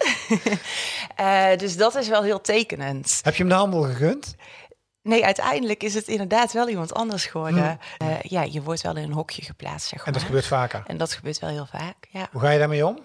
uh, 1.19 1.57
dus 1.63 1.77
dat 1.77 1.95
is 1.95 2.07
wel 2.07 2.23
heel 2.23 2.41
tekenend. 2.41 3.19
Heb 3.23 3.35
je 3.35 3.39
hem 3.39 3.51
de 3.51 3.57
handel 3.57 3.81
gegund? 3.81 4.35
Nee, 5.03 5.25
uiteindelijk 5.25 5.83
is 5.83 5.93
het 5.93 6.07
inderdaad 6.07 6.53
wel 6.53 6.69
iemand 6.69 6.93
anders 6.93 7.25
geworden. 7.25 7.79
Hmm. 7.97 8.09
Uh, 8.09 8.21
ja, 8.21 8.41
je 8.41 8.61
wordt 8.61 8.81
wel 8.81 8.95
in 8.95 9.03
een 9.03 9.13
hokje 9.13 9.41
geplaatst, 9.41 9.87
zeg 9.87 9.97
maar. 9.97 10.07
En 10.07 10.13
dat 10.13 10.23
gebeurt 10.23 10.47
vaker? 10.47 10.83
En 10.87 10.97
dat 10.97 11.13
gebeurt 11.13 11.39
wel 11.39 11.49
heel 11.49 11.65
vaak, 11.65 12.07
ja. 12.09 12.27
Hoe 12.31 12.41
ga 12.41 12.49
je 12.49 12.59
daarmee 12.59 12.87
om? 12.87 12.99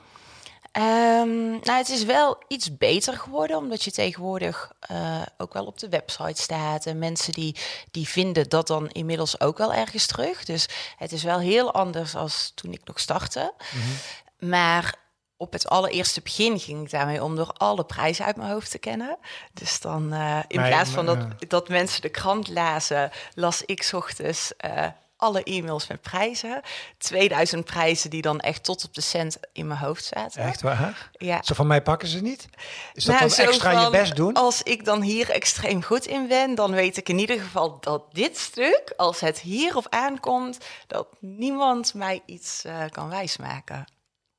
Um, 0.79 1.51
nou, 1.51 1.79
het 1.79 1.89
is 1.89 2.05
wel 2.05 2.43
iets 2.49 2.77
beter 2.77 3.13
geworden, 3.19 3.57
omdat 3.57 3.85
je 3.85 3.91
tegenwoordig 3.91 4.73
uh, 4.91 5.23
ook 5.39 5.53
wel 5.53 5.67
op 5.67 5.79
de 5.79 5.89
website 5.89 6.43
staat. 6.43 6.87
En 6.87 6.99
mensen 6.99 7.33
die, 7.33 7.57
die 7.91 8.09
vinden 8.09 8.49
dat 8.49 8.67
dan 8.67 8.89
inmiddels 8.91 9.41
ook 9.41 9.59
wel 9.59 9.75
ergens 9.75 10.07
terug. 10.07 10.45
Dus 10.45 10.69
het 10.97 11.13
is 11.13 11.23
wel 11.23 11.39
heel 11.39 11.73
anders 11.73 12.15
als 12.15 12.53
toen 12.55 12.73
ik 12.73 12.81
nog 12.85 13.01
startte. 13.01 13.53
Mm 13.73 13.81
-hmm. 13.81 14.51
Maar 14.51 14.95
op 15.37 15.53
het 15.53 15.69
allereerste 15.69 16.21
begin 16.21 16.61
ging 16.61 16.83
ik 16.83 16.91
daarmee 16.91 17.25
om 17.25 17.37
door 17.37 17.53
alle 17.53 17.85
prijzen 17.85 18.25
uit 18.25 18.37
mijn 18.37 18.51
hoofd 18.51 18.71
te 18.71 18.79
kennen. 18.79 19.19
Dus 19.53 19.81
dan 19.81 20.15
uh, 20.15 20.39
in 20.49 20.63
plaats 20.63 20.91
van 20.91 21.07
dat, 21.07 21.19
dat 21.49 21.69
mensen 21.69 22.03
de 22.03 22.09
krant 22.09 22.49
lazen, 22.49 23.11
las 23.35 23.63
ik 23.63 23.89
ochtends 23.93 24.53
uh, 24.65 24.87
alle 25.17 25.43
e-mails 25.43 25.87
met 25.87 26.01
prijzen. 26.01 26.61
2000 26.99 27.65
prijzen 27.65 28.11
die 28.11 28.23
dan 28.23 28.41
echt 28.41 28.65
tot 28.65 28.85
op 28.85 28.95
de 28.95 29.01
cent 29.01 29.39
in 29.53 29.67
mijn 29.67 29.81
hoofd 29.81 30.05
zaten. 30.05 30.43
Echt 30.43 30.63
waar? 30.63 31.11
Ja. 31.13 31.43
Zo 31.43 31.55
van 31.55 31.67
mij 31.67 31.83
pakken 31.83 32.09
ze 32.09 32.21
niet? 32.21 32.49
Is 32.95 33.05
dat 33.05 33.19
nou, 33.19 33.29
dan 33.29 33.47
extra 33.47 33.73
van, 33.73 33.83
je 33.83 33.91
best 33.91 34.17
doen? 34.17 34.35
Als 34.35 34.63
ik 34.63 34.85
dan 34.85 35.03
hier 35.03 35.31
extreem 35.31 35.83
goed 35.83 36.07
in 36.07 36.29
ben, 36.29 36.55
dan 36.55 36.71
weet 36.71 36.97
ik 36.97 37.09
in 37.09 37.19
ieder 37.19 37.41
geval 37.41 37.81
dat 37.81 38.03
dit 38.13 38.39
stuk, 38.39 38.93
als 38.97 39.21
het 39.21 39.39
hierop 39.39 39.87
aankomt, 39.89 40.59
dat 40.87 41.07
niemand 41.21 41.95
mij 41.95 42.23
iets 42.27 42.63
uh, 42.67 42.85
kan 42.91 43.09
wijsmaken. 43.09 43.87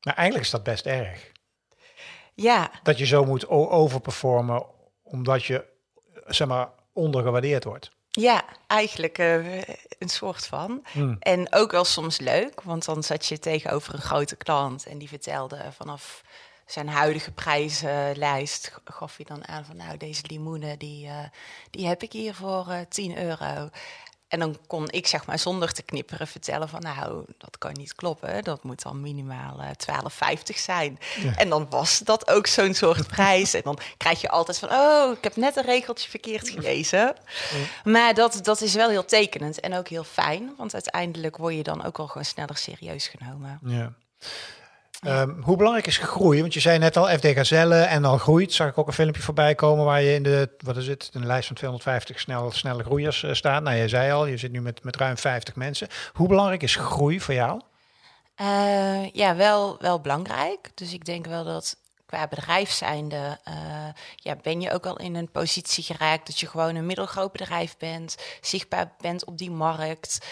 Maar 0.07 0.15
eigenlijk 0.15 0.45
is 0.45 0.51
dat 0.51 0.63
best 0.63 0.85
erg. 0.85 1.31
Ja. 2.33 2.71
Dat 2.83 2.97
je 2.97 3.05
zo 3.05 3.25
moet 3.25 3.47
overperformen 3.49 4.65
omdat 5.03 5.43
je, 5.43 5.65
zeg 6.25 6.47
maar, 6.47 6.69
ondergewaardeerd 6.93 7.63
wordt. 7.63 7.91
Ja, 8.09 8.43
eigenlijk 8.67 9.17
uh, 9.17 9.57
een 9.99 10.09
soort 10.09 10.45
van. 10.45 10.85
Hmm. 10.91 11.15
En 11.19 11.53
ook 11.53 11.71
wel 11.71 11.85
soms 11.85 12.19
leuk, 12.19 12.61
want 12.61 12.85
dan 12.85 13.03
zat 13.03 13.25
je 13.25 13.39
tegenover 13.39 13.93
een 13.93 14.01
grote 14.01 14.35
klant 14.35 14.85
en 14.85 14.97
die 14.97 15.07
vertelde 15.07 15.71
vanaf 15.71 16.23
zijn 16.65 16.87
huidige 16.87 17.31
prijzenlijst 17.31 18.79
gaf 18.83 19.15
hij 19.15 19.25
dan 19.25 19.47
aan 19.47 19.65
van 19.65 19.75
nou 19.75 19.97
deze 19.97 20.23
limoenen 20.27 20.79
die, 20.79 21.05
uh, 21.05 21.19
die 21.69 21.87
heb 21.87 22.03
ik 22.03 22.11
hier 22.11 22.33
voor 22.33 22.65
uh, 22.69 22.79
10 22.89 23.17
euro. 23.17 23.69
En 24.27 24.39
dan 24.39 24.57
kon 24.67 24.89
ik 24.89 25.07
zeg 25.07 25.25
maar 25.25 25.39
zonder 25.39 25.73
te 25.73 25.81
knipperen 25.81 26.27
vertellen 26.27 26.69
van 26.69 26.81
nou, 26.81 27.25
dat 27.37 27.57
kan 27.57 27.71
niet 27.73 27.95
kloppen. 27.95 28.43
Dat 28.43 28.63
moet 28.63 28.81
dan 28.81 29.01
minimaal 29.01 29.59
uh, 29.59 29.69
12,50 30.37 30.55
zijn. 30.55 30.99
Ja. 31.21 31.35
En 31.35 31.49
dan 31.49 31.69
was 31.69 31.99
dat 31.99 32.29
ook 32.29 32.47
zo'n 32.47 32.73
soort 32.73 33.07
prijs. 33.15 33.53
En 33.53 33.61
dan 33.63 33.79
krijg 33.97 34.21
je 34.21 34.29
altijd 34.29 34.59
van 34.59 34.71
oh, 34.71 35.11
ik 35.17 35.23
heb 35.23 35.35
net 35.35 35.55
een 35.55 35.63
regeltje 35.63 36.09
verkeerd 36.09 36.49
gelezen. 36.49 36.99
Ja. 36.99 37.13
Maar 37.83 38.13
dat, 38.13 38.39
dat 38.43 38.61
is 38.61 38.73
wel 38.73 38.89
heel 38.89 39.05
tekenend 39.05 39.59
en 39.59 39.73
ook 39.73 39.87
heel 39.87 40.03
fijn. 40.03 40.53
Want 40.57 40.73
uiteindelijk 40.73 41.37
word 41.37 41.55
je 41.55 41.63
dan 41.63 41.83
ook 41.83 41.97
wel 41.97 42.07
gewoon 42.07 42.25
sneller 42.25 42.57
serieus 42.57 43.07
genomen. 43.07 43.59
Ja. 43.63 43.93
Um, 45.05 45.41
hoe 45.41 45.57
belangrijk 45.57 45.87
is 45.87 45.97
groei? 45.97 46.41
Want 46.41 46.53
je 46.53 46.59
zei 46.59 46.77
net 46.77 46.97
al, 46.97 47.07
FD 47.07 47.25
Gazelle 47.25 47.75
en 47.75 48.05
al 48.05 48.17
groeit. 48.17 48.53
Zag 48.53 48.69
ik 48.69 48.77
ook 48.77 48.87
een 48.87 48.93
filmpje 48.93 49.21
voorbij 49.21 49.55
komen 49.55 49.85
waar 49.85 50.01
je 50.01 50.13
in 50.13 50.23
de, 50.23 50.49
wat 50.59 50.77
is 50.77 50.87
het, 50.87 51.09
een 51.13 51.25
lijst 51.25 51.47
van 51.47 51.55
250 51.55 52.19
snel, 52.19 52.51
snelle 52.51 52.83
groeiers 52.83 53.23
uh, 53.23 53.33
staat. 53.33 53.63
Nou, 53.63 53.77
je 53.77 53.87
zei 53.87 54.11
al, 54.11 54.25
je 54.25 54.37
zit 54.37 54.51
nu 54.51 54.61
met, 54.61 54.83
met 54.83 54.95
ruim 54.95 55.17
50 55.17 55.55
mensen. 55.55 55.87
Hoe 56.13 56.27
belangrijk 56.27 56.63
is 56.63 56.75
groei 56.75 57.19
voor 57.19 57.33
jou? 57.33 57.61
Uh, 58.41 59.09
ja, 59.09 59.35
wel, 59.35 59.77
wel 59.79 60.01
belangrijk. 60.01 60.71
Dus 60.75 60.93
ik 60.93 61.05
denk 61.05 61.25
wel 61.25 61.43
dat 61.43 61.77
qua 62.05 62.27
bedrijf 62.27 62.71
zijnde, 62.71 63.39
uh, 63.47 63.53
ja, 64.15 64.35
ben 64.41 64.61
je 64.61 64.71
ook 64.71 64.85
al 64.85 64.97
in 64.97 65.15
een 65.15 65.31
positie 65.31 65.83
geraakt 65.83 66.27
dat 66.27 66.39
je 66.39 66.47
gewoon 66.47 66.75
een 66.75 66.85
middelgroot 66.85 67.31
bedrijf 67.31 67.77
bent, 67.77 68.15
zichtbaar 68.41 68.91
bent 69.01 69.25
op 69.25 69.37
die 69.37 69.51
markt. 69.51 70.25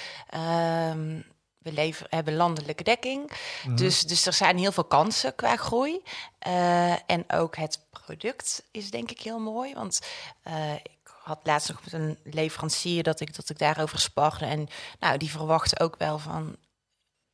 Um, 0.91 1.25
we 1.65 1.73
leven, 1.73 2.07
hebben 2.09 2.35
landelijke 2.35 2.83
dekking. 2.83 3.31
Mm. 3.67 3.75
Dus, 3.75 4.01
dus 4.01 4.25
er 4.25 4.33
zijn 4.33 4.57
heel 4.57 4.71
veel 4.71 4.83
kansen 4.83 5.35
qua 5.35 5.55
groei. 5.55 6.01
Uh, 6.47 7.09
en 7.09 7.23
ook 7.27 7.55
het 7.55 7.85
product 7.89 8.63
is 8.71 8.91
denk 8.91 9.11
ik 9.11 9.21
heel 9.21 9.39
mooi. 9.39 9.73
Want 9.73 10.01
uh, 10.47 10.73
ik 10.73 11.13
had 11.23 11.39
laatst 11.43 11.69
nog 11.69 11.83
met 11.83 11.93
een 11.93 12.17
leverancier 12.23 13.03
dat 13.03 13.19
ik, 13.19 13.35
dat 13.35 13.49
ik 13.49 13.57
daarover 13.57 13.99
sparde. 13.99 14.45
En 14.45 14.67
nou, 14.99 15.17
die 15.17 15.29
verwacht 15.29 15.79
ook 15.79 15.95
wel 15.97 16.19
van 16.19 16.55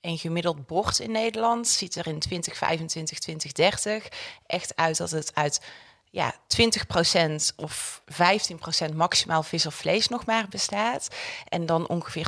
een 0.01 0.17
gemiddeld 0.17 0.67
bord 0.67 0.99
in 0.99 1.11
Nederland. 1.11 1.67
Ziet 1.67 1.95
er 1.95 2.07
in 2.07 2.19
2025, 2.19 3.19
2030 3.19 4.07
echt 4.45 4.75
uit 4.75 4.97
dat 4.97 5.11
het 5.11 5.35
uit 5.35 5.61
ja, 6.11 6.33
20% 6.47 7.55
of 7.55 8.03
15% 8.91 8.95
maximaal 8.95 9.43
vis 9.43 9.65
of 9.65 9.75
vlees 9.75 10.07
nog 10.07 10.25
maar 10.25 10.45
bestaat. 10.49 11.07
En 11.47 11.65
dan 11.65 11.87
ongeveer 11.87 12.27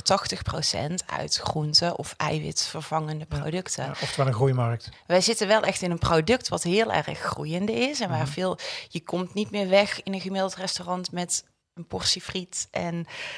80% 0.92 0.94
uit 1.06 1.36
groenten 1.36 1.98
of 1.98 2.14
eiwitvervangende 2.18 3.26
producten. 3.26 3.84
Ja, 3.84 3.90
ja, 3.90 4.02
oftewel 4.02 4.28
een 4.28 4.34
groeimarkt. 4.34 4.90
Wij 5.08 5.22
zitten 5.22 5.48
wel 5.48 5.62
echt 5.62 5.82
in 5.82 5.92
een 5.92 5.98
product 5.98 6.48
wat 6.48 6.64
heel 6.64 6.92
erg 6.92 7.20
groeiende 7.20 7.74
is. 7.74 8.00
En 8.00 8.10
waar 8.10 8.18
mm 8.18 8.24
-hmm. 8.24 8.34
veel, 8.34 8.58
je 8.88 9.04
komt 9.04 9.34
niet 9.34 9.52
meer 9.52 9.70
weg 9.70 10.04
in 10.04 10.14
een 10.14 10.22
gemiddeld 10.22 10.56
restaurant 10.56 11.12
met 11.12 11.44
een 11.74 11.88
portie 11.88 12.22
friet 12.22 12.68
en 12.72 12.96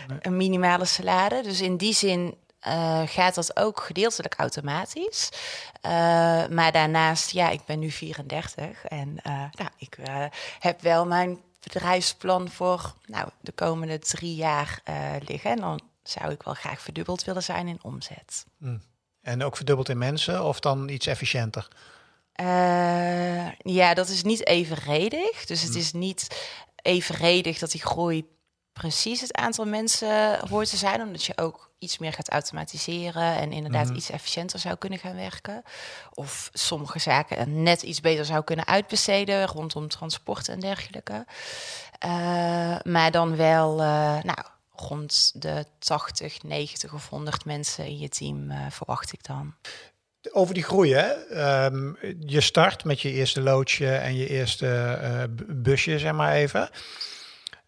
nee. 0.07 0.17
een 0.21 0.37
minimale 0.37 0.85
salade. 0.85 1.41
Dus 1.41 1.61
in 1.61 1.77
die 1.77 1.93
zin 1.93 2.37
uh, 2.67 3.01
gaat 3.05 3.35
dat 3.35 3.57
ook 3.57 3.79
gedeeltelijk 3.79 4.35
automatisch. 4.37 5.29
Uh, 5.85 5.91
maar 6.47 6.71
daarnaast, 6.71 7.31
ja, 7.31 7.49
ik 7.49 7.65
ben 7.65 7.79
nu 7.79 7.91
34 7.91 8.85
en 8.85 9.09
uh, 9.09 9.33
nou, 9.51 9.69
ik 9.77 9.97
heb 10.59 10.81
wel 10.81 11.05
mijn 11.05 11.39
bedrijfsplan 11.59 12.49
voor 12.49 12.93
nou, 13.05 13.29
de 13.41 13.51
komende 13.51 13.99
drie 13.99 14.35
jaar 14.35 14.81
liggen. 15.25 15.51
En 15.51 15.59
dan 15.59 15.81
zou 16.03 16.31
ik 16.31 16.43
wel 16.43 16.53
graag 16.53 16.81
verdubbeld 16.81 17.23
willen 17.23 17.43
zijn 17.43 17.67
in 17.67 17.79
omzet. 17.81 18.45
Mm. 18.57 18.81
En 19.21 19.43
ook 19.43 19.55
verdubbeld 19.55 19.89
in 19.89 19.97
mensen 19.97 20.43
of 20.43 20.59
dan 20.59 20.89
iets 20.89 21.07
efficiënter? 21.07 21.67
ja, 23.57 23.93
dat 23.93 24.07
is 24.07 24.23
niet 24.23 24.47
evenredig. 24.47 25.45
Dus 25.45 25.61
het 25.61 25.71
mm. 25.71 25.77
is 25.77 25.93
niet 25.93 26.49
evenredig 26.81 27.59
dat 27.59 27.71
die 27.71 27.81
groei 27.81 28.34
precies 28.81 29.21
het 29.21 29.35
aantal 29.35 29.65
mensen 29.65 30.39
hoort 30.49 30.69
te 30.69 30.77
zijn, 30.77 31.01
omdat 31.01 31.23
je 31.23 31.37
ook 31.37 31.71
iets 31.79 31.97
meer 31.97 32.13
gaat 32.13 32.29
automatiseren 32.29 33.37
en 33.37 33.51
inderdaad 33.51 33.83
mm 33.83 33.87
-hmm. 33.87 33.97
iets 33.97 34.09
efficiënter 34.09 34.59
zou 34.59 34.75
kunnen 34.75 34.99
gaan 34.99 35.15
werken. 35.15 35.63
Of 36.13 36.49
sommige 36.53 36.99
zaken 36.99 37.63
net 37.63 37.81
iets 37.81 38.01
beter 38.01 38.25
zou 38.25 38.43
kunnen 38.43 38.67
uitbesteden 38.67 39.45
rondom 39.45 39.87
transport 39.87 40.49
en 40.49 40.59
dergelijke. 40.59 41.25
Uh, 42.05 42.77
maar 42.83 43.11
dan 43.11 43.35
wel, 43.35 43.79
uh, 43.79 44.21
nou, 44.21 44.37
rond 44.75 45.31
de 45.41 45.65
80, 45.79 46.43
90 46.43 46.93
of 46.93 47.09
100 47.09 47.45
mensen 47.45 47.85
in 47.85 47.99
je 47.99 48.09
team 48.09 48.51
uh, 48.51 48.65
verwacht 48.69 49.13
ik 49.13 49.23
dan. 49.23 49.53
Over 50.31 50.53
die 50.53 50.63
groei, 50.63 50.93
hè? 50.93 51.65
Um, 51.65 51.97
je 52.19 52.41
start 52.41 52.83
met 52.83 53.01
je 53.01 53.11
eerste 53.11 53.41
loodje 53.41 53.95
en 53.95 54.15
je 54.15 54.27
eerste 54.27 55.29
busje, 55.47 55.99
zeg 55.99 56.13
maar 56.13 56.33
even. 56.33 56.69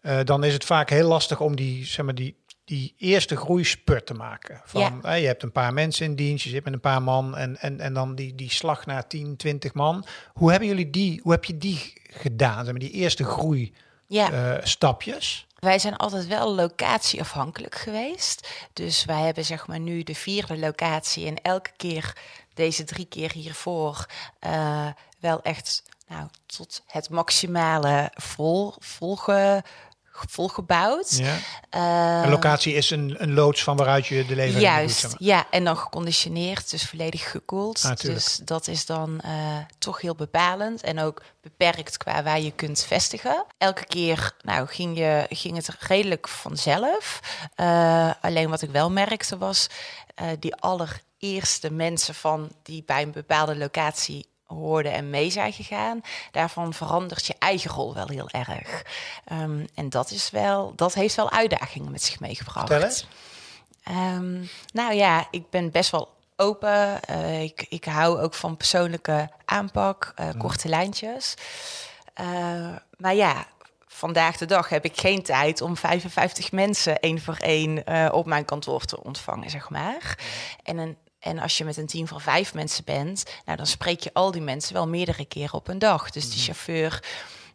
Uh, 0.02 0.18
dan 0.24 0.44
is 0.44 0.52
het 0.52 0.64
vaak 0.64 0.90
heel 0.90 1.08
lastig 1.08 1.40
om 1.40 1.56
die, 1.56 1.84
zeg 1.86 2.04
maar, 2.04 2.14
die, 2.14 2.36
die 2.64 2.94
eerste 2.98 3.36
groeispurt 3.36 4.06
te 4.06 4.14
maken. 4.14 4.62
Van, 4.64 5.00
ja. 5.02 5.12
je 5.12 5.26
hebt 5.26 5.42
een 5.42 5.52
paar 5.52 5.72
mensen 5.72 6.06
in 6.06 6.14
dienst, 6.14 6.44
je 6.44 6.50
zit 6.50 6.64
met 6.64 6.72
een 6.72 6.80
paar 6.80 7.02
man 7.02 7.36
en, 7.36 7.60
en, 7.60 7.80
en 7.80 7.94
dan 7.94 8.14
die, 8.14 8.34
die 8.34 8.50
slag 8.50 8.86
naar 8.86 9.06
10, 9.06 9.36
20 9.36 9.74
man. 9.74 10.06
Hoe 10.32 10.50
hebben 10.50 10.68
jullie 10.68 10.90
die, 10.90 11.20
hoe 11.22 11.32
heb 11.32 11.44
je 11.44 11.58
die 11.58 11.92
gedaan? 12.10 12.64
Zeg 12.64 12.70
maar, 12.72 12.80
die 12.80 12.90
eerste 12.90 13.24
groei 13.24 13.72
ja. 14.06 14.60
stapjes? 14.62 15.46
Wij 15.58 15.78
zijn 15.78 15.96
altijd 15.96 16.26
wel 16.26 16.54
locatieafhankelijk 16.54 17.74
geweest. 17.74 18.48
Dus 18.72 19.04
wij 19.04 19.20
hebben 19.20 19.44
zeg 19.44 19.66
maar 19.66 19.80
nu 19.80 20.02
de 20.02 20.14
vierde 20.14 20.58
locatie 20.58 21.26
en 21.26 21.42
elke 21.42 21.70
keer 21.76 22.16
deze 22.54 22.84
drie 22.84 23.06
keer 23.06 23.32
hiervoor 23.32 24.06
uh, 24.46 24.88
wel 25.18 25.42
echt 25.42 25.82
nou, 26.08 26.28
tot 26.46 26.82
het 26.86 27.10
maximale 27.10 28.10
vol, 28.14 28.74
volge 28.78 29.64
volgebouwd. 30.28 31.16
Ja. 31.16 31.36
Eh, 31.70 32.22
Een 32.24 32.30
locatie 32.30 32.74
is 32.74 32.90
een, 32.90 33.14
een 33.18 33.34
loods 33.34 33.62
van 33.62 33.76
waaruit 33.76 34.06
je 34.06 34.26
de 34.26 34.34
levering 34.34 34.62
Juist, 34.62 35.02
doet. 35.02 35.10
zeg 35.10 35.20
maar. 35.20 35.28
ja, 35.28 35.46
en 35.50 35.64
dan 35.64 35.76
geconditioneerd, 35.76 36.70
dus 36.70 36.84
volledig 36.84 37.30
gekoeld. 37.30 37.84
Ah, 37.84 37.96
dus 37.96 38.40
dat 38.44 38.68
is 38.68 38.86
dan 38.86 39.20
eh, 39.20 39.30
toch 39.78 40.00
heel 40.00 40.14
bepalend 40.14 40.82
en 40.82 41.00
ook 41.00 41.22
beperkt 41.40 41.96
qua 41.96 42.22
waar 42.22 42.40
je 42.40 42.50
kunt 42.50 42.84
vestigen. 42.84 43.44
Elke 43.58 43.86
keer 43.86 44.32
nou, 44.42 44.66
ging, 44.66 44.98
je, 44.98 45.26
ging 45.28 45.56
het 45.56 45.68
redelijk 45.78 46.28
vanzelf. 46.28 47.20
Eh, 47.54 48.10
alleen 48.20 48.50
wat 48.50 48.62
ik 48.62 48.70
wel 48.70 48.90
merkte 48.90 49.38
was 49.38 49.66
die 50.38 50.54
allereerste 50.54 51.70
mensen 51.70 52.14
van 52.14 52.50
die 52.62 52.82
bij 52.86 53.02
een 53.02 53.12
bepaalde 53.12 53.56
locatie 53.56 54.26
hoorden 54.48 54.92
en 54.92 55.10
mee 55.10 55.30
zijn 55.30 55.52
gegaan, 55.52 56.00
daarvan 56.30 56.74
verandert 56.74 57.26
je 57.26 57.34
eigen 57.38 57.70
rol 57.70 57.94
wel 57.94 58.08
heel 58.08 58.28
erg. 58.30 58.82
Ehm, 59.24 59.66
en 59.74 59.88
dat 59.88 60.10
is 60.10 60.30
wel, 60.30 60.72
dat 60.76 60.94
heeft 60.94 61.14
wel 61.14 61.30
uitdagingen 61.30 61.90
met 61.90 62.02
zich 62.02 62.20
meegebracht. 62.20 62.68
Ehm, 63.82 64.44
nou 64.72 64.94
ja, 64.94 65.28
ik 65.30 65.50
ben 65.50 65.70
best 65.70 65.90
wel 65.90 66.16
open. 66.36 67.02
Eh, 67.02 67.42
ik, 67.42 67.66
ik 67.68 67.84
hou 67.84 68.20
ook 68.20 68.34
van 68.34 68.56
persoonlijke 68.56 69.30
aanpak, 69.44 70.12
eh, 70.14 70.28
korte 70.38 70.68
lijntjes. 70.68 71.34
Eh, 72.14 72.26
maar 72.96 73.14
ja, 73.14 73.46
vandaag 73.86 74.36
de 74.36 74.46
dag 74.46 74.68
heb 74.68 74.84
ik 74.84 75.00
geen 75.00 75.22
tijd 75.22 75.60
om 75.60 75.76
55 75.76 76.52
mensen 76.52 77.00
één 77.00 77.20
voor 77.20 77.36
één 77.36 78.12
op 78.12 78.26
mijn 78.26 78.44
kantoor 78.44 78.84
te 78.84 79.02
ontvangen, 79.02 79.50
zeg 79.50 79.70
maar. 79.70 80.18
En, 80.62 80.78
een, 80.78 80.96
en 81.28 81.38
als 81.38 81.58
je 81.58 81.64
met 81.64 81.76
een 81.76 81.86
team 81.86 82.06
van 82.08 82.20
vijf 82.20 82.54
mensen 82.54 82.84
bent, 82.84 83.22
nou, 83.44 83.56
dan 83.56 83.66
spreek 83.66 84.00
je 84.00 84.10
al 84.12 84.30
die 84.30 84.40
mensen 84.42 84.72
wel 84.74 84.88
meerdere 84.88 85.24
keren 85.24 85.54
op 85.54 85.68
een 85.68 85.78
dag. 85.78 86.10
Dus 86.10 86.30
die 86.30 86.40
chauffeur. 86.40 87.02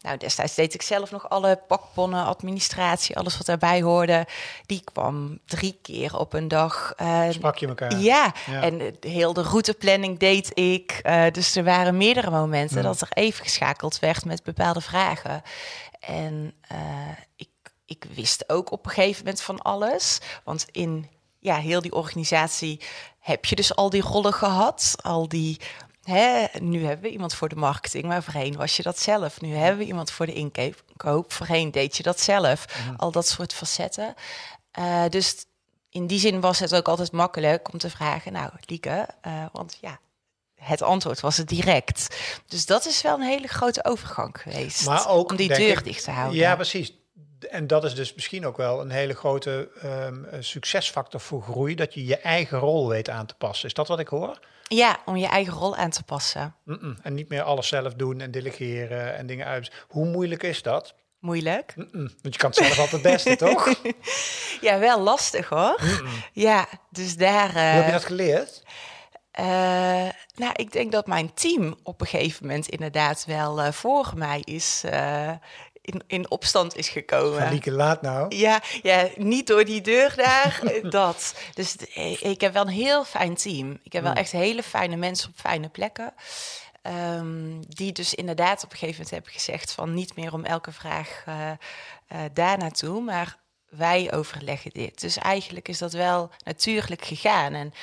Nou, 0.02 0.18
destijds 0.18 0.56
deed 0.56 0.74
ik 0.74 0.82
zelf 0.82 1.12
nog 1.12 1.30
alle 1.30 1.62
pakponnen, 1.68 2.26
administratie, 2.26 3.18
alles 3.18 3.38
wat 3.38 3.46
daarbij 3.46 3.82
hoorde. 3.82 4.28
Die 4.66 4.82
kwam 4.84 5.40
drie 5.46 5.80
keer 5.82 6.18
op 6.18 6.34
een 6.34 6.48
dag. 6.48 6.94
eh, 6.98 7.30
Sprak 7.30 7.58
je 7.58 7.68
elkaar? 7.68 7.98
ja, 8.00 8.34
Ja. 8.46 8.62
en 8.62 8.80
eh, 8.82 8.88
de 9.00 9.08
hele 9.10 9.42
routeplanning 9.42 10.20
deed 10.20 10.52
ik. 10.58 11.00
Eh, 11.04 11.24
dus 11.32 11.56
er 11.56 11.64
waren 11.64 11.98
meerdere 11.98 12.30
momenten 12.30 12.76
Hmm. 12.78 12.86
dat 12.86 13.02
er 13.02 13.08
even 13.14 13.44
geschakeld 13.44 14.00
werd 14.00 14.26
met 14.26 14.44
bepaalde 14.44 14.82
vragen. 14.82 15.42
En 16.00 16.54
ik, 17.36 17.50
ik 17.86 18.06
wist 18.14 18.50
ook 18.50 18.72
op 18.72 18.86
een 18.86 18.92
gegeven 18.92 19.24
moment 19.24 19.42
van 19.42 19.62
alles. 19.62 20.20
Want 20.44 20.66
in 20.72 21.08
ja, 21.40 21.56
heel 21.56 21.82
die 21.82 21.94
organisatie 21.94 22.82
heb 23.24 23.46
je 23.46 23.56
dus 23.56 23.76
al 23.76 23.90
die 23.90 24.02
rollen 24.02 24.34
gehad. 24.34 24.96
Al 25.02 25.28
die. 25.28 25.60
Hè, 26.04 26.46
nu 26.60 26.86
hebben 26.86 27.06
we 27.06 27.12
iemand 27.12 27.34
voor 27.34 27.50
de 27.50 27.56
marketing, 27.56 28.04
maar 28.06 28.24
voorheen 28.24 28.56
was 28.56 28.76
je 28.78 28.84
dat 28.84 29.00
zelf. 29.00 29.42
Nu 29.42 29.56
hebben 29.56 29.78
we 29.80 29.86
iemand 29.86 30.12
voor 30.12 30.26
de 30.26 30.34
inkoop. 30.34 31.34
Voorheen 31.34 31.72
deed 31.72 31.98
je 31.98 32.04
dat 32.04 32.20
zelf. 32.20 32.66
Al 32.98 33.12
dat 33.12 33.28
soort 33.28 33.54
facetten. 33.54 34.14
Eh, 34.72 35.04
dus 35.10 35.46
in 35.90 36.08
die 36.08 36.20
zin 36.20 36.40
was 36.42 36.60
het 36.60 36.76
ook 36.76 36.88
altijd 36.88 37.12
makkelijk 37.12 37.74
om 37.74 37.80
te 37.80 37.90
vragen, 37.90 38.32
nou, 38.34 38.52
Lieke, 38.66 39.08
eh, 39.22 39.46
want 39.52 39.78
ja, 39.82 40.00
het 40.56 40.82
antwoord 40.82 41.20
was 41.20 41.38
het 41.38 41.48
direct. 41.48 42.16
Dus 42.48 42.66
dat 42.66 42.86
is 42.86 43.02
wel 43.02 43.16
een 43.16 43.22
hele 43.22 43.48
grote 43.48 43.86
overgang 43.86 44.38
geweest. 44.42 44.86
Maar 44.86 45.08
ook, 45.10 45.30
om 45.32 45.38
die 45.38 45.48
deur 45.48 45.78
ik- 45.78 45.84
dicht 45.84 46.04
te 46.04 46.12
houden. 46.12 46.38
Ja, 46.40 46.56
precies. 46.56 46.94
En 47.54 47.68
dat 47.68 47.84
is 47.84 47.96
dus 47.96 48.14
misschien 48.14 48.46
ook 48.46 48.58
wel 48.58 48.82
een 48.82 48.90
hele 48.90 49.14
grote 49.14 49.70
ehm, 49.82 50.24
eh, 50.26 50.38
succesfactor 50.42 51.20
voor 51.20 51.42
groei, 51.42 51.76
dat 51.76 51.94
je 51.94 52.06
je 52.06 52.18
eigen 52.18 52.60
rol 52.60 52.88
weet 52.88 53.10
aan 53.10 53.26
te 53.26 53.36
passen. 53.36 53.68
Is 53.68 53.74
dat 53.74 53.88
wat 53.88 54.00
ik 54.00 54.08
hoor? 54.08 54.40
Ja, 54.68 54.98
om 55.06 55.16
je 55.18 55.28
eigen 55.28 55.54
rol 55.54 55.76
aan 55.76 55.90
te 55.90 56.04
passen. 56.04 56.56
En 57.02 57.14
niet 57.14 57.30
meer 57.30 57.42
alles 57.42 57.68
zelf 57.68 57.94
doen 57.94 58.22
en 58.22 58.32
delegeren 58.32 59.16
en 59.16 59.26
dingen 59.26 59.46
uit. 59.46 59.72
Hoe 59.88 60.06
moeilijk 60.06 60.44
is 60.44 60.62
dat? 60.62 60.96
Moeilijk. 61.20 61.74
Want 62.22 62.34
je 62.34 62.38
kan 62.38 62.50
het 62.50 62.58
zelf 62.60 62.80
altijd 62.80 62.92
het 62.92 63.02
beste, 63.02 63.36
toch? 63.36 63.66
Hoe 63.66 63.96
Ja, 64.62 64.80
wel 64.80 65.00
lastig 65.02 65.50
hoor. 65.50 65.80
Ja, 66.34 66.68
dus 66.90 67.18
daar. 67.18 67.56
eh, 67.56 67.74
heb 67.74 67.86
je 67.86 67.92
dat 67.92 68.06
geleerd? 68.06 68.64
eh, 69.32 69.46
nou, 70.36 70.52
ik 70.54 70.72
denk 70.72 70.92
dat 70.92 71.08
mijn 71.08 71.34
team 71.34 71.76
op 71.84 72.02
een 72.02 72.08
gegeven 72.08 72.46
moment 72.46 72.68
inderdaad 72.68 73.26
wel 73.26 73.72
voor 73.74 74.12
mij 74.16 74.40
is. 74.44 74.84
In, 75.84 76.04
in 76.08 76.32
opstand 76.32 76.76
is 76.76 76.90
gekomen. 76.90 77.50
Lieke, 77.50 77.72
laat 77.72 78.02
nou. 78.02 78.36
Ja, 78.36 78.62
ja, 78.82 79.08
niet 79.16 79.48
door 79.48 79.66
die 79.66 79.82
deur 79.82 80.14
daar, 80.16 80.60
eh, 80.64 80.90
dat. 80.90 81.36
Dus 81.54 81.78
eh, 81.78 82.22
ik 82.22 82.42
heb 82.42 82.54
wel 82.54 82.62
een 82.62 82.68
heel 82.68 83.04
fijn 83.04 83.36
team. 83.36 83.80
Ik 83.84 83.94
heb 83.94 84.04
wel 84.04 84.14
echt 84.14 84.32
hele 84.32 84.64
fijne 84.64 84.96
mensen 84.96 85.30
op 85.30 85.36
fijne 85.36 85.70
plekken. 85.70 86.14
Ehm, 86.82 87.62
die 87.68 87.92
dus 87.92 88.14
inderdaad 88.14 88.64
op 88.64 88.72
een 88.72 88.78
gegeven 88.78 88.94
moment 88.94 89.10
hebben 89.10 89.32
gezegd 89.32 89.72
van 89.72 89.94
niet 89.94 90.16
meer 90.16 90.34
om 90.34 90.46
elke 90.46 90.72
vraag 90.72 91.24
eh, 91.26 91.52
daar 92.34 92.58
naartoe, 92.58 93.02
maar 93.02 93.38
wij 93.70 94.14
overleggen 94.14 94.72
dit. 94.72 95.02
Dus 95.02 95.18
eigenlijk 95.18 95.68
is 95.68 95.78
dat 95.78 95.94
wel 95.94 96.30
natuurlijk 96.44 97.06
gegaan. 97.06 97.54
En 97.54 97.74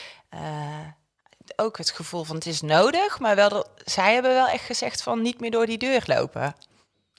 ook 1.57 1.79
het 1.79 1.91
gevoel 1.91 2.25
van 2.25 2.37
het 2.37 2.47
is 2.47 2.61
nodig, 2.61 3.19
maar 3.19 3.37
wel 3.37 3.49
dat, 3.49 3.71
zij 3.85 4.15
hebben 4.15 4.33
wel 4.33 4.49
echt 4.49 4.65
gezegd 4.65 5.03
van 5.03 5.23
niet 5.23 5.41
meer 5.41 5.51
door 5.51 5.67
die 5.67 5.79
deur 5.79 6.03
lopen. 6.07 6.55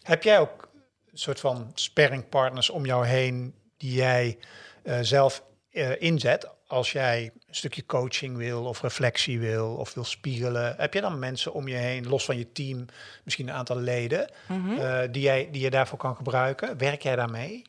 Heb 0.01 0.23
jij 0.23 0.39
ook 0.39 0.70
soort 1.13 1.39
van 1.39 1.71
sparringpartners 1.73 2.69
om 2.69 2.85
jou 2.85 3.05
heen 3.05 3.53
die 3.77 3.93
jij 3.93 4.37
eh, 4.83 4.97
zelf 5.01 5.43
eh, 5.71 6.01
inzet 6.01 6.49
als 6.67 6.91
jij 6.91 7.23
een 7.23 7.55
stukje 7.55 7.85
coaching 7.85 8.37
wil 8.37 8.65
of 8.65 8.81
reflectie 8.81 9.39
wil 9.39 9.75
of 9.75 9.93
wil 9.93 10.03
spiegelen? 10.03 10.75
Heb 10.77 10.93
je 10.93 11.01
dan 11.01 11.19
mensen 11.19 11.53
om 11.53 11.67
je 11.67 11.75
heen, 11.75 12.07
los 12.07 12.25
van 12.25 12.37
je 12.37 12.51
team, 12.51 12.85
misschien 13.23 13.47
een 13.47 13.53
aantal 13.53 13.77
leden, 13.77 14.29
eh, 14.47 15.01
die, 15.11 15.21
jij, 15.21 15.49
die 15.51 15.61
je 15.61 15.69
daarvoor 15.69 15.97
kan 15.97 16.15
gebruiken? 16.15 16.77
Werk 16.77 17.01
jij 17.01 17.15
daarmee? 17.15 17.61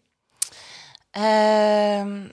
Ehm, 1.10 2.28